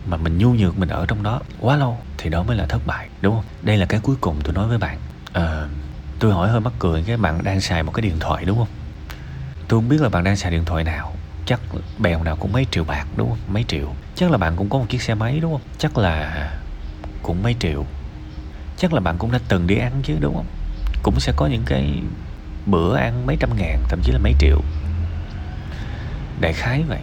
Mà 0.05 0.17
mình 0.17 0.37
nhu 0.37 0.53
nhược 0.53 0.77
mình 0.77 0.89
ở 0.89 1.05
trong 1.05 1.23
đó 1.23 1.41
quá 1.59 1.75
lâu 1.75 1.97
thì 2.17 2.29
đó 2.29 2.43
mới 2.43 2.57
là 2.57 2.65
thất 2.65 2.81
bại 2.87 3.09
đúng 3.21 3.35
không? 3.35 3.45
Đây 3.61 3.77
là 3.77 3.85
cái 3.85 3.99
cuối 4.03 4.15
cùng 4.21 4.35
tôi 4.43 4.53
nói 4.53 4.67
với 4.67 4.77
bạn. 4.77 4.97
À, 5.33 5.67
tôi 6.19 6.33
hỏi 6.33 6.49
hơi 6.49 6.59
mắc 6.59 6.73
cười 6.79 7.03
cái 7.03 7.17
bạn 7.17 7.43
đang 7.43 7.61
xài 7.61 7.83
một 7.83 7.91
cái 7.91 8.01
điện 8.01 8.15
thoại 8.19 8.45
đúng 8.45 8.57
không? 8.57 8.67
Tôi 9.67 9.79
không 9.79 9.89
biết 9.89 10.01
là 10.01 10.09
bạn 10.09 10.23
đang 10.23 10.35
xài 10.35 10.51
điện 10.51 10.65
thoại 10.65 10.83
nào 10.83 11.15
chắc 11.45 11.61
bèo 11.99 12.23
nào 12.23 12.35
cũng 12.35 12.53
mấy 12.53 12.65
triệu 12.71 12.83
bạc 12.83 13.05
đúng 13.17 13.29
không? 13.29 13.39
Mấy 13.53 13.65
triệu. 13.67 13.87
Chắc 14.15 14.31
là 14.31 14.37
bạn 14.37 14.55
cũng 14.55 14.69
có 14.69 14.77
một 14.77 14.85
chiếc 14.89 15.01
xe 15.01 15.15
máy 15.15 15.39
đúng 15.39 15.51
không? 15.51 15.61
Chắc 15.77 15.97
là 15.97 16.47
cũng 17.23 17.43
mấy 17.43 17.55
triệu. 17.59 17.85
Chắc 18.77 18.93
là 18.93 18.99
bạn 18.99 19.17
cũng 19.17 19.31
đã 19.31 19.39
từng 19.47 19.67
đi 19.67 19.75
ăn 19.77 20.01
chứ 20.03 20.17
đúng 20.19 20.35
không? 20.35 20.45
Cũng 21.03 21.19
sẽ 21.19 21.33
có 21.35 21.47
những 21.47 21.63
cái 21.65 22.01
bữa 22.65 22.95
ăn 22.95 23.25
mấy 23.25 23.37
trăm 23.39 23.49
ngàn 23.57 23.83
thậm 23.89 23.99
chí 24.03 24.11
là 24.11 24.19
mấy 24.19 24.33
triệu. 24.39 24.61
Đại 26.39 26.53
khái 26.53 26.83
vậy. 26.83 27.01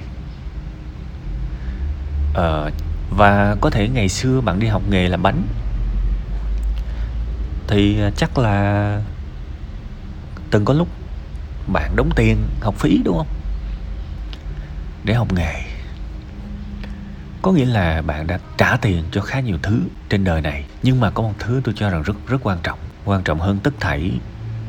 Ờ, 2.35 2.71
và 3.11 3.57
có 3.61 3.71
thể 3.71 3.89
ngày 3.89 4.09
xưa 4.09 4.41
bạn 4.41 4.61
đi 4.61 4.67
học 4.67 4.83
nghề 4.89 5.09
làm 5.09 5.23
bánh. 5.23 5.43
Thì 7.67 8.01
ờ, 8.01 8.11
chắc 8.17 8.39
là 8.39 9.01
từng 10.51 10.65
có 10.65 10.75
lúc 10.75 10.89
bạn 11.67 11.97
đóng 11.97 12.11
tiền 12.17 12.37
học 12.61 12.75
phí 12.79 13.03
đúng 13.05 13.17
không? 13.17 13.27
Để 15.09 15.15
học 15.15 15.33
nghề. 15.33 15.55
Có 17.43 17.53
nghĩa 17.53 17.65
là 17.65 18.03
bạn 18.03 18.27
đã 18.27 18.39
trả 18.59 18.77
tiền 18.77 19.05
cho 19.13 19.21
khá 19.21 19.41
nhiều 19.41 19.59
thứ 19.63 19.81
trên 20.09 20.25
đời 20.25 20.41
này 20.41 20.65
nhưng 20.83 21.01
mà 21.01 21.11
có 21.11 21.23
một 21.23 21.35
thứ 21.39 21.61
tôi 21.65 21.75
cho 21.79 21.91
rằng 21.91 22.03
rất 22.03 22.17
rất 22.27 22.39
quan 22.43 22.59
trọng. 22.63 22.79
Quan 23.05 23.23
trọng 23.23 23.41
hơn 23.41 23.59
tất 23.63 23.75
thảy 23.81 24.11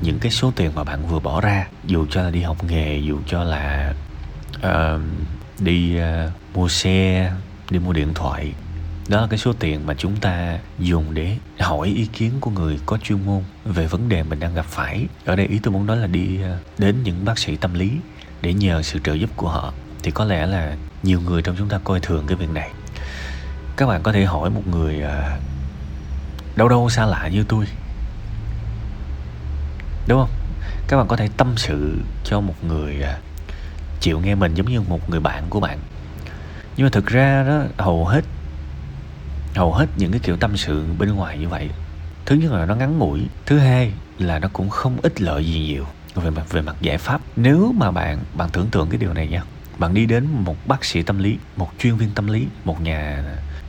những 0.01 0.19
cái 0.19 0.31
số 0.31 0.51
tiền 0.55 0.71
mà 0.75 0.83
bạn 0.83 1.07
vừa 1.07 1.19
bỏ 1.19 1.41
ra 1.41 1.67
dù 1.85 2.05
cho 2.09 2.21
là 2.21 2.31
đi 2.31 2.41
học 2.41 2.63
nghề 2.63 2.97
dù 2.97 3.19
cho 3.27 3.43
là 3.43 3.93
uh, 4.57 5.01
đi 5.59 5.97
uh, 5.99 6.31
mua 6.55 6.67
xe 6.67 7.31
đi 7.69 7.79
mua 7.79 7.93
điện 7.93 8.13
thoại. 8.13 8.53
Đó 9.07 9.21
là 9.21 9.27
cái 9.27 9.39
số 9.39 9.53
tiền 9.53 9.85
mà 9.85 9.93
chúng 9.93 10.15
ta 10.15 10.59
dùng 10.79 11.13
để 11.13 11.37
hỏi 11.59 11.87
ý 11.87 12.05
kiến 12.05 12.31
của 12.39 12.51
người 12.51 12.79
có 12.85 12.97
chuyên 12.97 13.25
môn 13.25 13.43
về 13.65 13.87
vấn 13.87 14.09
đề 14.09 14.23
mình 14.23 14.39
đang 14.39 14.55
gặp 14.55 14.65
phải. 14.65 15.07
Ở 15.25 15.35
đây 15.35 15.47
ý 15.47 15.59
tôi 15.63 15.73
muốn 15.73 15.85
nói 15.85 15.97
là 15.97 16.07
đi 16.07 16.41
ờ, 16.41 16.57
đến 16.77 16.95
những 17.03 17.25
bác 17.25 17.39
sĩ 17.39 17.55
tâm 17.55 17.73
lý 17.73 17.91
để 18.41 18.53
nhờ 18.53 18.81
sự 18.81 18.99
trợ 19.03 19.13
giúp 19.13 19.29
của 19.35 19.49
họ 19.49 19.73
thì 20.03 20.11
có 20.11 20.25
lẽ 20.25 20.45
là 20.45 20.75
nhiều 21.03 21.21
người 21.21 21.41
trong 21.41 21.55
chúng 21.57 21.69
ta 21.69 21.79
coi 21.83 21.99
thường 21.99 22.23
cái 22.27 22.35
việc 22.35 22.49
này. 22.49 22.71
Các 23.77 23.87
bạn 23.87 24.03
có 24.03 24.11
thể 24.11 24.25
hỏi 24.25 24.49
một 24.49 24.67
người 24.67 25.01
à, 25.01 25.37
đâu 26.55 26.69
đâu 26.69 26.89
xa 26.89 27.05
lạ 27.05 27.29
như 27.33 27.43
tôi. 27.47 27.65
Đúng 30.07 30.19
không? 30.19 30.29
Các 30.87 30.97
bạn 30.97 31.07
có 31.07 31.15
thể 31.15 31.29
tâm 31.37 31.53
sự 31.57 31.97
cho 32.23 32.41
một 32.41 32.63
người 32.63 33.01
à, 33.01 33.17
chịu 33.99 34.19
nghe 34.19 34.35
mình 34.35 34.53
giống 34.53 34.71
như 34.71 34.81
một 34.81 35.09
người 35.09 35.19
bạn 35.19 35.43
của 35.49 35.59
bạn. 35.59 35.79
Nhưng 36.77 36.85
mà 36.85 36.89
thực 36.91 37.05
ra 37.05 37.43
đó 37.43 37.63
hầu 37.77 38.05
hết 38.05 38.25
hầu 39.55 39.73
hết 39.73 39.85
những 39.97 40.11
cái 40.11 40.19
kiểu 40.23 40.37
tâm 40.37 40.57
sự 40.57 40.85
bên 40.99 41.15
ngoài 41.15 41.37
như 41.37 41.49
vậy 41.49 41.69
thứ 42.29 42.35
nhất 42.35 42.51
là 42.51 42.65
nó 42.65 42.75
ngắn 42.75 42.97
ngủi 42.97 43.21
thứ 43.45 43.57
hai 43.57 43.93
là 44.19 44.39
nó 44.39 44.47
cũng 44.53 44.69
không 44.69 44.97
ích 45.01 45.21
lợi 45.21 45.45
gì 45.45 45.59
nhiều 45.59 45.85
về 46.15 46.29
mặt 46.29 46.51
về 46.51 46.61
mặt 46.61 46.75
giải 46.81 46.97
pháp. 46.97 47.21
Nếu 47.35 47.73
mà 47.77 47.91
bạn 47.91 48.19
bạn 48.33 48.49
tưởng 48.53 48.67
tượng 48.67 48.89
cái 48.89 48.97
điều 48.97 49.13
này 49.13 49.27
nha 49.27 49.43
bạn 49.79 49.93
đi 49.93 50.05
đến 50.05 50.27
một 50.31 50.55
bác 50.67 50.85
sĩ 50.85 51.01
tâm 51.01 51.17
lý, 51.17 51.37
một 51.55 51.69
chuyên 51.79 51.95
viên 51.95 52.09
tâm 52.15 52.27
lý, 52.27 52.47
một 52.65 52.81
nhà 52.81 53.23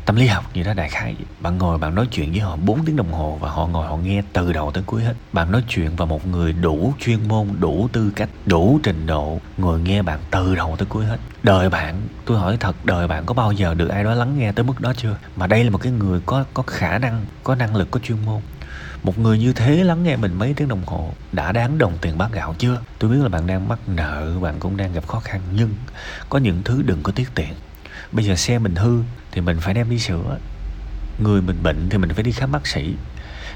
tâm 0.06 0.16
lý 0.16 0.26
học 0.26 0.44
như 0.54 0.62
đó 0.62 0.74
đại 0.74 0.88
khái. 0.88 1.14
Bạn 1.40 1.58
ngồi, 1.58 1.78
bạn 1.78 1.94
nói 1.94 2.06
chuyện 2.10 2.30
với 2.30 2.40
họ 2.40 2.56
4 2.56 2.84
tiếng 2.84 2.96
đồng 2.96 3.12
hồ 3.12 3.38
và 3.40 3.50
họ 3.50 3.66
ngồi, 3.66 3.86
họ 3.86 3.96
nghe 3.96 4.22
từ 4.32 4.52
đầu 4.52 4.70
tới 4.70 4.82
cuối 4.86 5.02
hết. 5.02 5.14
Bạn 5.32 5.52
nói 5.52 5.64
chuyện 5.68 5.96
và 5.96 6.04
một 6.04 6.26
người 6.26 6.52
đủ 6.52 6.94
chuyên 7.00 7.28
môn, 7.28 7.48
đủ 7.60 7.88
tư 7.92 8.12
cách, 8.16 8.28
đủ 8.46 8.80
trình 8.82 9.06
độ, 9.06 9.40
ngồi 9.56 9.80
nghe 9.80 10.02
bạn 10.02 10.20
từ 10.30 10.54
đầu 10.54 10.76
tới 10.78 10.86
cuối 10.86 11.04
hết. 11.04 11.18
Đời 11.42 11.70
bạn, 11.70 12.00
tôi 12.24 12.38
hỏi 12.38 12.56
thật, 12.60 12.76
đời 12.84 13.08
bạn 13.08 13.26
có 13.26 13.34
bao 13.34 13.52
giờ 13.52 13.74
được 13.74 13.88
ai 13.88 14.04
đó 14.04 14.14
lắng 14.14 14.38
nghe 14.38 14.52
tới 14.52 14.64
mức 14.64 14.80
đó 14.80 14.92
chưa? 14.96 15.16
Mà 15.36 15.46
đây 15.46 15.64
là 15.64 15.70
một 15.70 15.78
cái 15.78 15.92
người 15.92 16.20
có 16.26 16.44
có 16.54 16.62
khả 16.62 16.98
năng, 16.98 17.24
có 17.44 17.54
năng 17.54 17.76
lực, 17.76 17.90
có 17.90 18.00
chuyên 18.00 18.18
môn 18.26 18.40
một 19.02 19.18
người 19.18 19.38
như 19.38 19.52
thế 19.52 19.84
lắng 19.84 20.02
nghe 20.02 20.16
mình 20.16 20.38
mấy 20.38 20.54
tiếng 20.54 20.68
đồng 20.68 20.82
hồ, 20.86 21.14
đã 21.32 21.52
đáng 21.52 21.78
đồng 21.78 21.98
tiền 22.00 22.18
bát 22.18 22.32
gạo 22.32 22.54
chưa? 22.58 22.80
Tôi 22.98 23.10
biết 23.10 23.16
là 23.22 23.28
bạn 23.28 23.46
đang 23.46 23.68
mắc 23.68 23.78
nợ, 23.86 24.38
bạn 24.42 24.54
cũng 24.60 24.76
đang 24.76 24.92
gặp 24.92 25.06
khó 25.06 25.20
khăn, 25.20 25.40
nhưng 25.54 25.74
có 26.28 26.38
những 26.38 26.62
thứ 26.64 26.82
đừng 26.82 27.02
có 27.02 27.12
tiết 27.12 27.28
tiện. 27.34 27.54
Bây 28.12 28.24
giờ 28.24 28.36
xe 28.36 28.58
mình 28.58 28.74
hư 28.74 29.02
thì 29.32 29.40
mình 29.40 29.60
phải 29.60 29.74
đem 29.74 29.90
đi 29.90 29.98
sửa. 29.98 30.38
Người 31.18 31.42
mình 31.42 31.62
bệnh 31.62 31.88
thì 31.90 31.98
mình 31.98 32.14
phải 32.14 32.22
đi 32.22 32.32
khám 32.32 32.52
bác 32.52 32.66
sĩ. 32.66 32.94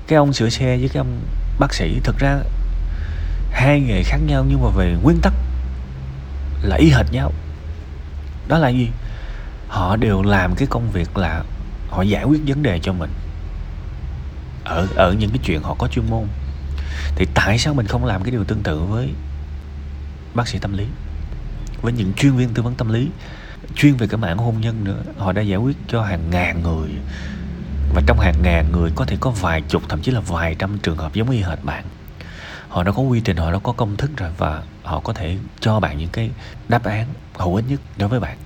Cái 0.07 0.17
ông 0.17 0.33
sửa 0.33 0.49
xe 0.49 0.77
với 0.77 0.89
cái 0.89 0.99
ông 0.99 1.21
bác 1.59 1.75
sĩ 1.75 2.01
thực 2.05 2.19
ra 2.19 2.39
hai 3.51 3.81
nghề 3.81 4.03
khác 4.03 4.19
nhau 4.27 4.45
nhưng 4.49 4.63
mà 4.63 4.69
về 4.77 4.97
nguyên 5.03 5.19
tắc 5.23 5.33
là 6.63 6.77
y 6.77 6.91
hệt 6.91 7.13
nhau. 7.13 7.33
Đó 8.49 8.59
là 8.59 8.69
gì? 8.69 8.89
Họ 9.69 9.97
đều 9.97 10.23
làm 10.23 10.55
cái 10.55 10.69
công 10.71 10.91
việc 10.91 11.17
là 11.17 11.43
họ 11.91 12.03
giải 12.03 12.25
quyết 12.25 12.41
vấn 12.47 12.63
đề 12.63 12.79
cho 12.83 12.93
mình 12.93 13.11
ở 14.65 14.89
ở 14.95 15.13
những 15.13 15.31
cái 15.31 15.39
chuyện 15.45 15.63
họ 15.63 15.75
có 15.79 15.89
chuyên 15.89 16.11
môn. 16.11 16.27
Thì 17.17 17.27
tại 17.35 17.59
sao 17.59 17.75
mình 17.75 17.87
không 17.87 18.05
làm 18.05 18.23
cái 18.23 18.31
điều 18.31 18.45
tương 18.45 18.63
tự 18.63 18.81
với 18.81 19.11
bác 20.35 20.49
sĩ 20.49 20.59
tâm 20.59 20.73
lý? 20.73 20.87
Với 21.83 21.93
những 21.93 22.13
chuyên 22.13 22.33
viên 22.33 22.55
tư 22.55 22.63
vấn 22.63 22.75
tâm 22.75 22.93
lý, 22.93 23.09
chuyên 23.77 23.97
về 23.97 24.07
cái 24.07 24.19
mảng 24.19 24.39
hôn 24.39 24.61
nhân 24.61 24.85
nữa, 24.85 25.03
họ 25.19 25.33
đã 25.33 25.43
giải 25.43 25.59
quyết 25.59 25.77
cho 25.89 26.03
hàng 26.03 26.31
ngàn 26.31 26.63
người. 26.63 26.91
Và 27.95 28.03
trong 28.07 28.19
hàng 28.21 28.43
ngàn 28.43 28.73
người 28.73 28.91
có 28.95 29.05
thể 29.05 29.17
có 29.21 29.31
vài 29.31 29.63
chục, 29.69 29.83
thậm 29.89 30.01
chí 30.03 30.13
là 30.13 30.21
vài 30.21 30.57
trăm 30.59 30.79
trường 30.79 30.97
hợp 30.97 31.15
giống 31.15 31.31
y 31.31 31.43
hệt 31.43 31.65
bạn. 31.65 31.85
Họ 32.69 32.83
đã 32.83 32.93
có 32.93 33.03
quy 33.03 33.21
trình, 33.21 33.37
họ 33.37 33.53
đã 33.53 33.59
có 33.59 33.73
công 33.73 33.97
thức 33.97 34.11
rồi 34.17 34.31
và 34.39 34.63
họ 34.83 35.01
có 35.01 35.13
thể 35.13 35.37
cho 35.61 35.81
bạn 35.81 35.99
những 35.99 36.09
cái 36.13 36.31
đáp 36.69 36.85
án 36.85 37.07
hữu 37.35 37.55
ích 37.55 37.65
nhất 37.69 37.81
đối 37.97 38.09
với 38.09 38.21
bạn 38.21 38.37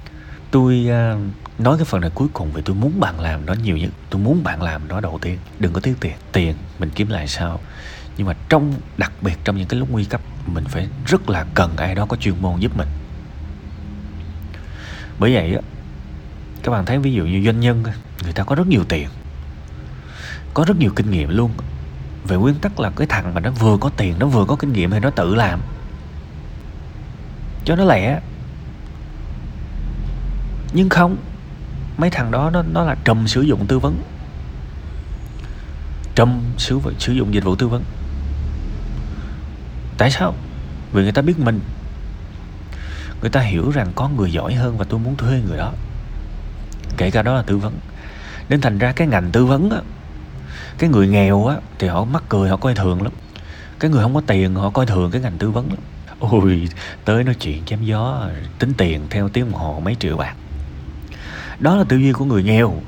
tôi 0.50 0.86
uh, 0.86 1.60
nói 1.60 1.76
cái 1.76 1.84
phần 1.84 2.00
này 2.00 2.10
cuối 2.14 2.28
cùng 2.32 2.50
vì 2.52 2.62
tôi 2.62 2.76
muốn 2.76 3.00
bạn 3.00 3.20
làm 3.20 3.46
nó 3.46 3.54
nhiều 3.54 3.76
nhất. 3.76 3.90
Tôi 4.10 4.22
muốn 4.22 4.42
bạn 4.42 4.62
làm 4.62 4.88
nó 4.88 5.00
đầu 5.00 5.18
tiên. 5.22 5.38
Đừng 5.58 5.72
có 5.72 5.80
tiếc 5.80 5.94
tiền. 6.00 6.14
Tiền 6.32 6.54
mình 6.78 6.90
kiếm 6.94 7.08
lại 7.08 7.28
sau 7.28 7.60
nhưng 8.18 8.26
mà 8.26 8.34
trong 8.48 8.74
đặc 8.96 9.12
biệt 9.20 9.38
trong 9.44 9.56
những 9.56 9.68
cái 9.68 9.80
lúc 9.80 9.90
nguy 9.90 10.04
cấp 10.04 10.20
mình 10.46 10.64
phải 10.64 10.88
rất 11.06 11.30
là 11.30 11.46
cần 11.54 11.76
ai 11.76 11.94
đó 11.94 12.06
có 12.06 12.16
chuyên 12.16 12.34
môn 12.40 12.60
giúp 12.60 12.76
mình. 12.76 12.88
Bởi 15.18 15.34
vậy 15.34 15.54
á 15.54 15.60
các 16.62 16.72
bạn 16.72 16.86
thấy 16.86 16.98
ví 16.98 17.12
dụ 17.12 17.24
như 17.24 17.42
doanh 17.44 17.60
nhân 17.60 17.84
người 18.22 18.32
ta 18.32 18.44
có 18.44 18.54
rất 18.54 18.66
nhiều 18.66 18.84
tiền 18.88 19.08
có 20.54 20.64
rất 20.64 20.76
nhiều 20.78 20.92
kinh 20.96 21.10
nghiệm 21.10 21.28
luôn. 21.28 21.50
Về 22.24 22.36
nguyên 22.36 22.54
tắc 22.54 22.80
là 22.80 22.90
cái 22.90 23.06
thằng 23.06 23.34
mà 23.34 23.40
nó 23.40 23.50
vừa 23.50 23.76
có 23.76 23.90
tiền 23.96 24.14
nó 24.18 24.26
vừa 24.26 24.44
có 24.44 24.56
kinh 24.56 24.72
nghiệm 24.72 24.90
thì 24.90 25.00
nó 25.00 25.10
tự 25.10 25.34
làm. 25.34 25.60
Cho 27.64 27.76
nó 27.76 27.84
lẻ 27.84 28.20
nhưng 30.72 30.88
không, 30.88 31.16
mấy 31.98 32.10
thằng 32.10 32.30
đó 32.30 32.50
nó 32.50 32.62
nó 32.62 32.84
là 32.84 32.96
trùm 33.04 33.26
sử 33.26 33.40
dụng 33.40 33.66
tư 33.66 33.78
vấn. 33.78 34.02
Trùm 36.14 36.40
sử 36.58 36.80
sử 36.98 37.12
dụng 37.12 37.34
dịch 37.34 37.44
vụ 37.44 37.56
tư 37.56 37.68
vấn. 37.68 37.82
Tại 39.98 40.10
sao? 40.10 40.34
Vì 40.92 41.02
người 41.02 41.12
ta 41.12 41.22
biết 41.22 41.38
mình. 41.38 41.60
Người 43.20 43.30
ta 43.30 43.40
hiểu 43.40 43.70
rằng 43.70 43.92
có 43.94 44.08
người 44.08 44.32
giỏi 44.32 44.54
hơn 44.54 44.78
và 44.78 44.84
tôi 44.88 45.00
muốn 45.00 45.16
thuê 45.16 45.40
người 45.48 45.58
đó. 45.58 45.72
Kể 46.96 47.10
cả 47.10 47.22
đó 47.22 47.34
là 47.34 47.42
tư 47.42 47.58
vấn. 47.58 47.74
Nên 48.48 48.60
thành 48.60 48.78
ra 48.78 48.92
cái 48.92 49.06
ngành 49.06 49.30
tư 49.32 49.46
vấn 49.46 49.70
á, 49.70 49.78
cái 50.78 50.90
người 50.90 51.08
nghèo 51.08 51.46
á, 51.46 51.56
thì 51.78 51.88
họ 51.88 52.04
mắc 52.04 52.22
cười, 52.28 52.48
họ 52.48 52.56
coi 52.56 52.74
thường 52.74 53.02
lắm. 53.02 53.12
Cái 53.78 53.90
người 53.90 54.02
không 54.02 54.14
có 54.14 54.22
tiền, 54.26 54.54
họ 54.54 54.70
coi 54.70 54.86
thường 54.86 55.10
cái 55.10 55.20
ngành 55.20 55.38
tư 55.38 55.50
vấn 55.50 55.68
lắm. 55.68 55.78
Ôi, 56.18 56.68
tới 57.04 57.24
nói 57.24 57.34
chuyện 57.34 57.64
chém 57.64 57.84
gió, 57.84 58.26
tính 58.58 58.72
tiền 58.74 59.06
theo 59.10 59.28
tiếng 59.28 59.50
đồng 59.50 59.60
hồ 59.60 59.80
mấy 59.84 59.94
triệu 59.94 60.16
bạc 60.16 60.34
đó 61.60 61.76
là 61.76 61.84
tư 61.84 61.96
duy 61.96 62.12
của 62.12 62.24
người 62.24 62.42
nghèo. 62.42 62.82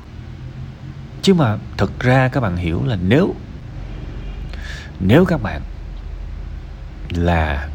Chứ 1.21 1.33
mà 1.33 1.57
thực 1.77 1.99
ra 1.99 2.27
các 2.27 2.39
bạn 2.39 2.57
hiểu 2.57 2.83
là 2.85 2.97
nếu 3.07 3.35
nếu 4.99 5.25
các 5.25 5.41
bạn 5.41 5.61
là 7.09 7.69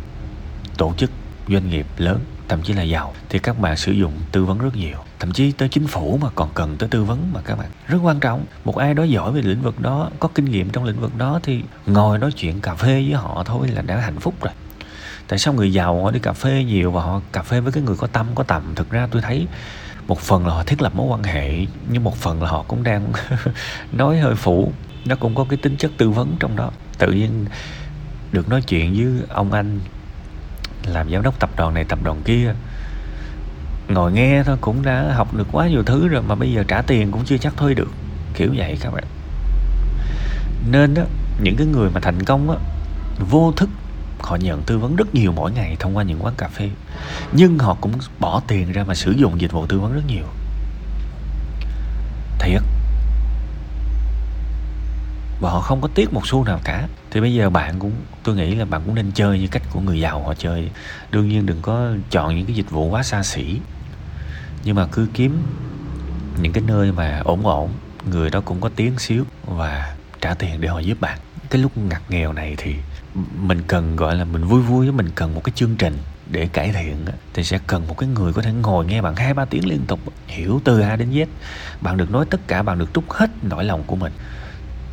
tổ 0.77 0.95
chức 0.97 1.11
doanh 1.49 1.71
nghiệp 1.71 1.87
lớn, 1.97 2.21
thậm 2.49 2.63
chí 2.63 2.73
là 2.73 2.83
giàu, 2.83 3.15
thì 3.29 3.39
các 3.39 3.59
bạn 3.59 3.77
sử 3.77 3.93
dụng 3.93 4.13
tư 4.33 4.45
vấn 4.45 4.59
rất 4.59 4.77
nhiều. 4.77 4.97
Thậm 5.19 5.33
chí 5.33 5.53
tới 5.53 5.69
chính 5.69 5.87
phủ 5.87 6.19
mà 6.23 6.29
còn 6.35 6.51
cần 6.55 6.77
tới 6.77 6.89
tư 6.89 7.05
vấn 7.05 7.33
mà 7.33 7.41
các 7.45 7.59
bạn. 7.59 7.71
Rất 7.89 7.99
quan 8.03 8.21
trọng, 8.21 8.45
một 8.65 8.77
ai 8.77 8.95
đó 8.95 9.03
giỏi 9.03 9.33
về 9.33 9.43
lĩnh 9.43 9.63
vực 9.63 9.81
đó, 9.81 10.11
có 10.21 10.29
kinh 10.35 10.45
nghiệm 10.45 10.71
trong 10.71 10.85
lĩnh 10.85 11.01
vực 11.01 11.17
đó 11.19 11.41
thì 11.43 11.63
ngồi 11.87 12.19
nói 12.19 12.33
chuyện 12.33 12.61
cà 12.61 12.75
phê 12.75 12.93
với 12.93 13.13
họ 13.13 13.43
thôi 13.47 13.69
là 13.69 13.83
đã 13.83 13.97
hạnh 13.97 14.21
phúc 14.21 14.35
rồi. 14.41 14.53
Tại 15.29 15.39
sao 15.39 15.55
người 15.55 15.73
giàu 15.73 16.05
họ 16.05 16.11
đi 16.11 16.19
cà 16.19 16.33
phê 16.33 16.65
nhiều 16.65 16.91
và 16.91 17.03
họ 17.03 17.21
cà 17.33 17.43
phê 17.43 17.61
với 17.61 17.73
cái 17.73 17.83
người 17.83 17.97
có 17.97 18.07
tâm, 18.07 18.27
có 18.35 18.45
tầm? 18.45 18.63
Thực 18.75 18.91
ra 18.91 19.09
tôi 19.11 19.23
thấy 19.23 19.47
một 20.07 20.19
phần 20.21 20.47
là 20.47 20.55
họ 20.55 20.63
thiết 20.63 20.83
lập 20.83 20.95
mối 20.95 21.07
quan 21.07 21.23
hệ, 21.23 21.67
nhưng 21.89 22.05
một 22.05 22.17
phần 22.17 22.43
là 22.43 22.49
họ 22.49 22.65
cũng 22.69 22.83
đang 22.83 23.13
nói 23.93 24.19
hơi 24.19 24.35
phủ. 24.35 24.73
Nó 25.05 25.17
cũng 25.17 25.35
có 25.35 25.45
cái 25.49 25.57
tính 25.63 25.77
chất 25.77 25.91
tư 25.97 26.11
vấn 26.11 26.37
trong 26.41 26.57
đó. 26.57 26.71
Tự 26.99 27.13
nhiên 27.13 27.47
được 28.33 28.49
nói 28.49 28.63
chuyện 28.63 28.95
với 28.95 29.27
ông 29.29 29.53
anh 29.53 29.81
làm 30.87 31.11
giám 31.11 31.23
đốc 31.23 31.41
tập 31.41 31.51
đoàn 31.57 31.75
này, 31.75 31.85
tập 31.85 31.99
đoàn 32.03 32.23
kia, 32.25 32.55
ngồi 33.89 34.13
nghe 34.13 34.43
thôi, 34.43 34.57
cũng 34.61 34.83
đã 34.83 35.13
học 35.15 35.35
được 35.35 35.47
quá 35.53 35.69
nhiều 35.69 35.83
thứ 35.83 36.09
rồi 36.09 36.23
mà 36.23 36.35
bây 36.35 36.53
giờ 36.53 36.65
trả 36.69 36.83
tiền 36.83 37.13
cũng 37.13 37.25
chưa 37.25 37.39
chắc 37.39 37.57
thuê 37.57 37.75
được. 37.75 37.89
Kiểu 38.35 38.51
vậy 38.57 38.79
các 38.81 38.93
bạn. 38.95 39.05
Nên 40.71 40.95
đó 40.95 41.03
những 41.43 41.57
cái 41.57 41.67
người 41.67 41.91
mà 41.91 42.01
thành 42.01 42.25
công 42.25 42.51
á, 42.51 42.57
vô 43.31 43.53
thức 43.57 43.69
họ 44.21 44.37
nhận 44.37 44.63
tư 44.63 44.79
vấn 44.79 44.97
rất 44.97 45.15
nhiều 45.15 45.33
mỗi 45.33 45.53
ngày 45.53 45.77
thông 45.81 45.97
qua 45.97 46.03
những 46.03 46.25
quán 46.25 46.35
cà 46.37 46.49
phê. 46.49 46.71
Nhưng 47.33 47.59
họ 47.59 47.77
cũng 47.81 47.93
bỏ 48.19 48.43
tiền 48.47 48.73
ra 48.73 48.85
mà 48.85 48.95
sử 48.95 49.11
dụng 49.11 49.41
dịch 49.41 49.53
vụ 49.53 49.67
tư 49.67 49.81
vấn 49.81 49.95
rất 49.95 50.03
nhiều. 50.07 50.25
Thiệt. 52.39 52.63
Và 55.41 55.51
họ 55.51 55.61
không 55.61 55.81
có 55.81 55.89
tiếc 55.95 56.13
một 56.13 56.27
xu 56.27 56.45
nào 56.45 56.61
cả. 56.65 56.89
Thì 57.11 57.21
bây 57.21 57.35
giờ 57.35 57.51
bạn 57.51 57.79
cũng, 57.79 57.93
tôi 58.23 58.37
nghĩ 58.37 58.55
là 58.55 58.65
bạn 58.65 58.83
cũng 58.87 58.95
nên 58.95 59.13
chơi 59.13 59.39
như 59.39 59.47
cách 59.47 59.63
của 59.71 59.81
người 59.81 60.01
giàu 60.01 60.23
họ 60.23 60.35
chơi. 60.35 60.71
Đương 61.11 61.29
nhiên 61.29 61.47
đừng 61.47 61.63
có 61.63 61.91
chọn 62.11 62.37
những 62.37 62.47
cái 62.47 62.57
dịch 62.57 62.71
vụ 62.71 62.89
quá 62.89 63.03
xa 63.03 63.23
xỉ. 63.23 63.61
Nhưng 64.65 64.77
mà 64.77 64.87
cứ 64.93 65.09
kiếm 65.15 65.43
những 66.41 66.53
cái 66.53 66.63
nơi 66.67 66.93
mà 66.93 67.21
ổn 67.25 67.47
ổn, 67.47 67.71
người 68.11 68.31
đó 68.31 68.41
cũng 68.45 68.61
có 68.61 68.71
tiếng 68.77 68.99
xíu 68.99 69.25
và 69.47 69.95
trả 70.21 70.35
tiền 70.35 70.61
để 70.61 70.69
họ 70.69 70.79
giúp 70.79 71.01
bạn. 71.01 71.19
Cái 71.51 71.63
lúc 71.63 71.79
ngặt 71.79 72.03
nghèo 72.09 72.33
này 72.33 72.55
thì 72.59 72.75
mình 73.37 73.63
cần, 73.67 73.97
gọi 73.97 74.17
là, 74.17 74.25
mình 74.25 74.45
vui 74.45 74.63
vui 74.63 74.93
mình 74.93 75.11
cần 75.15 75.35
một 75.35 75.45
cái 75.45 75.53
chương 75.57 75.77
trình 75.77 75.99
để 76.31 76.47
cải 76.47 76.73
thiện 76.73 77.05
thì 77.35 77.45
sẽ 77.45 77.59
cần 77.67 77.89
một 77.89 77.99
cái 77.99 78.09
người 78.09 78.33
có 78.33 78.43
thể 78.43 78.53
ngồi 78.53 78.87
nghe 78.87 79.03
bạn 79.03 79.17
hai 79.17 79.35
ba 79.35 79.45
tiếng 79.45 79.69
liên 79.69 79.81
tục, 79.87 80.01
hiểu 80.27 80.61
từ 80.65 80.81
A 80.81 80.97
đến 80.97 81.11
Z. 81.11 81.27
Bạn 81.81 81.97
được 81.97 82.11
nói 82.11 82.25
tất 82.31 82.41
cả, 82.47 82.63
bạn 82.63 82.79
được 82.79 82.95
trút 82.95 83.05
hết 83.09 83.31
nỗi 83.43 83.65
lòng 83.65 83.83
của 83.87 83.97
mình. 83.97 84.13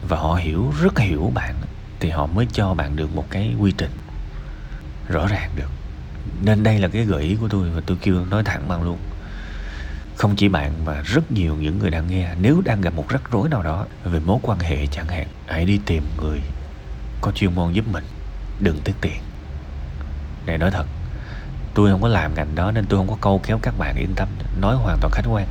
Và 0.08 0.18
họ 0.18 0.36
hiểu, 0.36 0.74
rất 0.82 1.00
hiểu 1.00 1.32
bạn 1.36 1.56
thì 2.00 2.10
họ 2.10 2.26
mới 2.26 2.48
cho 2.54 2.74
bạn 2.74 2.96
được 2.96 3.16
một 3.16 3.26
cái 3.30 3.56
quy 3.60 3.72
trình 3.72 3.92
rõ 5.10 5.28
ràng 5.28 5.50
được. 5.56 5.70
Nên 6.42 6.64
đây 6.64 6.80
là 6.80 6.88
cái 6.88 7.06
gợi 7.06 7.24
ý 7.24 7.36
của 7.36 7.48
tôi 7.50 7.70
và 7.70 7.82
tôi 7.86 7.98
kêu 8.02 8.26
nói 8.26 8.44
thẳng 8.44 8.68
bạn 8.68 8.84
luôn. 8.84 8.98
Không 10.16 10.36
chỉ 10.36 10.48
bạn 10.48 10.86
mà 10.86 11.02
rất 11.02 11.32
nhiều 11.32 11.56
những 11.56 11.80
người 11.80 11.90
đang 11.90 12.08
nghe, 12.08 12.30
nếu 12.42 12.62
đang 12.66 12.82
gặp 12.82 12.94
một 12.94 13.10
rắc 13.10 13.32
rối 13.32 13.50
nào 13.50 13.64
đó 13.64 13.86
về 14.04 14.20
mối 14.20 14.40
quan 14.42 14.60
hệ 14.60 14.88
chẳng 14.88 15.08
hạn, 15.08 15.28
hãy 15.48 15.66
đi 15.66 15.80
tìm 15.86 16.04
người 16.18 16.42
có 17.22 17.32
chuyên 17.32 17.56
môn 17.56 17.74
giúp 17.74 17.88
mình 17.88 18.04
đừng 18.60 18.82
tiếc 18.84 18.94
tiền 19.02 19.22
Này 20.46 20.58
nói 20.58 20.72
thật, 20.72 20.86
tôi 21.74 21.92
không 21.92 22.02
có 22.02 22.08
làm 22.08 22.36
ngành 22.36 22.56
đó 22.56 22.72
nên 22.72 22.86
tôi 22.86 23.00
không 23.00 23.08
có 23.08 23.18
câu 23.22 23.42
kéo 23.48 23.60
các 23.62 23.74
bạn 23.78 23.96
yên 23.98 24.14
tâm, 24.16 24.28
nói 24.62 24.76
hoàn 24.76 24.98
toàn 25.02 25.12
khách 25.12 25.26
quan. 25.30 25.48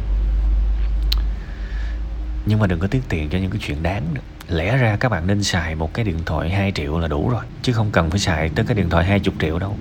Nhưng 2.46 2.58
mà 2.58 2.66
đừng 2.66 2.78
có 2.78 2.86
tiếc 2.86 3.02
tiền 3.08 3.28
cho 3.28 3.38
những 3.38 3.50
cái 3.50 3.60
chuyện 3.62 3.82
đáng 3.82 4.14
nữa. 4.14 4.20
lẽ 4.48 4.76
ra 4.76 4.96
các 4.96 5.08
bạn 5.08 5.26
nên 5.26 5.42
xài 5.42 5.74
một 5.74 5.94
cái 5.94 6.04
điện 6.04 6.18
thoại 6.26 6.50
2 6.50 6.72
triệu 6.72 6.98
là 6.98 7.08
đủ 7.08 7.28
rồi, 7.28 7.44
chứ 7.62 7.72
không 7.72 7.90
cần 7.90 8.10
phải 8.10 8.18
xài 8.18 8.48
tới 8.48 8.64
cái 8.64 8.74
điện 8.74 8.90
thoại 8.90 9.04
20 9.04 9.34
triệu 9.40 9.58
đâu. 9.58 9.76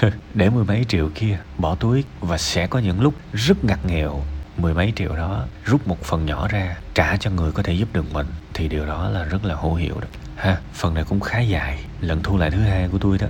Để 0.34 0.50
mười 0.50 0.64
mấy 0.64 0.84
triệu 0.88 1.10
kia, 1.14 1.38
bỏ 1.58 1.74
túi 1.74 2.04
và 2.20 2.38
sẽ 2.38 2.66
có 2.66 2.78
những 2.78 3.00
lúc 3.00 3.14
rất 3.32 3.64
ngặt 3.64 3.84
nghèo 3.86 4.22
mười 4.60 4.74
mấy 4.74 4.92
triệu 4.96 5.16
đó 5.16 5.44
rút 5.64 5.88
một 5.88 6.02
phần 6.02 6.26
nhỏ 6.26 6.48
ra 6.48 6.76
trả 6.94 7.16
cho 7.16 7.30
người 7.30 7.52
có 7.52 7.62
thể 7.62 7.72
giúp 7.72 7.88
được 7.92 8.12
mình 8.12 8.26
thì 8.54 8.68
điều 8.68 8.86
đó 8.86 9.08
là 9.08 9.24
rất 9.24 9.44
là 9.44 9.54
hữu 9.54 9.74
hiệu 9.74 9.94
đó. 10.00 10.06
Ha 10.36 10.58
phần 10.72 10.94
này 10.94 11.04
cũng 11.04 11.20
khá 11.20 11.40
dài 11.40 11.84
lần 12.00 12.22
thu 12.22 12.36
lại 12.36 12.50
thứ 12.50 12.60
hai 12.60 12.88
của 12.88 12.98
tôi 12.98 13.18
đó. 13.18 13.26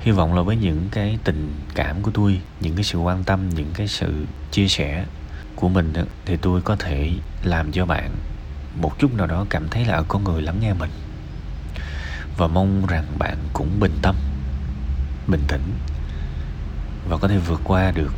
Hy 0.00 0.12
vọng 0.12 0.34
là 0.34 0.42
với 0.42 0.56
những 0.56 0.88
cái 0.92 1.18
tình 1.24 1.54
cảm 1.74 2.02
của 2.02 2.10
tôi 2.14 2.40
những 2.60 2.74
cái 2.74 2.84
sự 2.84 2.98
quan 2.98 3.24
tâm 3.24 3.48
những 3.48 3.70
cái 3.74 3.88
sự 3.88 4.26
chia 4.50 4.68
sẻ 4.68 5.04
của 5.56 5.68
mình 5.68 5.92
đó, 5.92 6.02
thì 6.24 6.36
tôi 6.36 6.62
có 6.62 6.76
thể 6.76 7.10
làm 7.42 7.72
cho 7.72 7.86
bạn 7.86 8.10
một 8.80 8.98
chút 8.98 9.14
nào 9.14 9.26
đó 9.26 9.46
cảm 9.50 9.68
thấy 9.68 9.84
là 9.84 10.02
có 10.08 10.18
người 10.18 10.42
lắng 10.42 10.56
nghe 10.60 10.72
mình. 10.72 10.90
Và 12.36 12.46
mong 12.46 12.86
rằng 12.86 13.04
bạn 13.18 13.36
cũng 13.52 13.80
bình 13.80 13.98
tâm 14.02 14.16
bình 15.26 15.42
tĩnh 15.48 15.72
và 17.08 17.16
có 17.16 17.28
thể 17.28 17.38
vượt 17.38 17.60
qua 17.64 17.90
được 17.90 18.12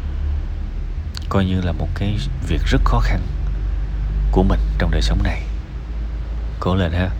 coi 1.30 1.44
như 1.44 1.60
là 1.60 1.72
một 1.72 1.88
cái 1.94 2.16
việc 2.48 2.60
rất 2.66 2.80
khó 2.84 3.00
khăn 3.00 3.20
của 4.32 4.42
mình 4.42 4.60
trong 4.78 4.90
đời 4.90 5.02
sống 5.02 5.22
này. 5.22 5.42
Cố 6.60 6.74
lên 6.74 6.92
ha. 6.92 7.10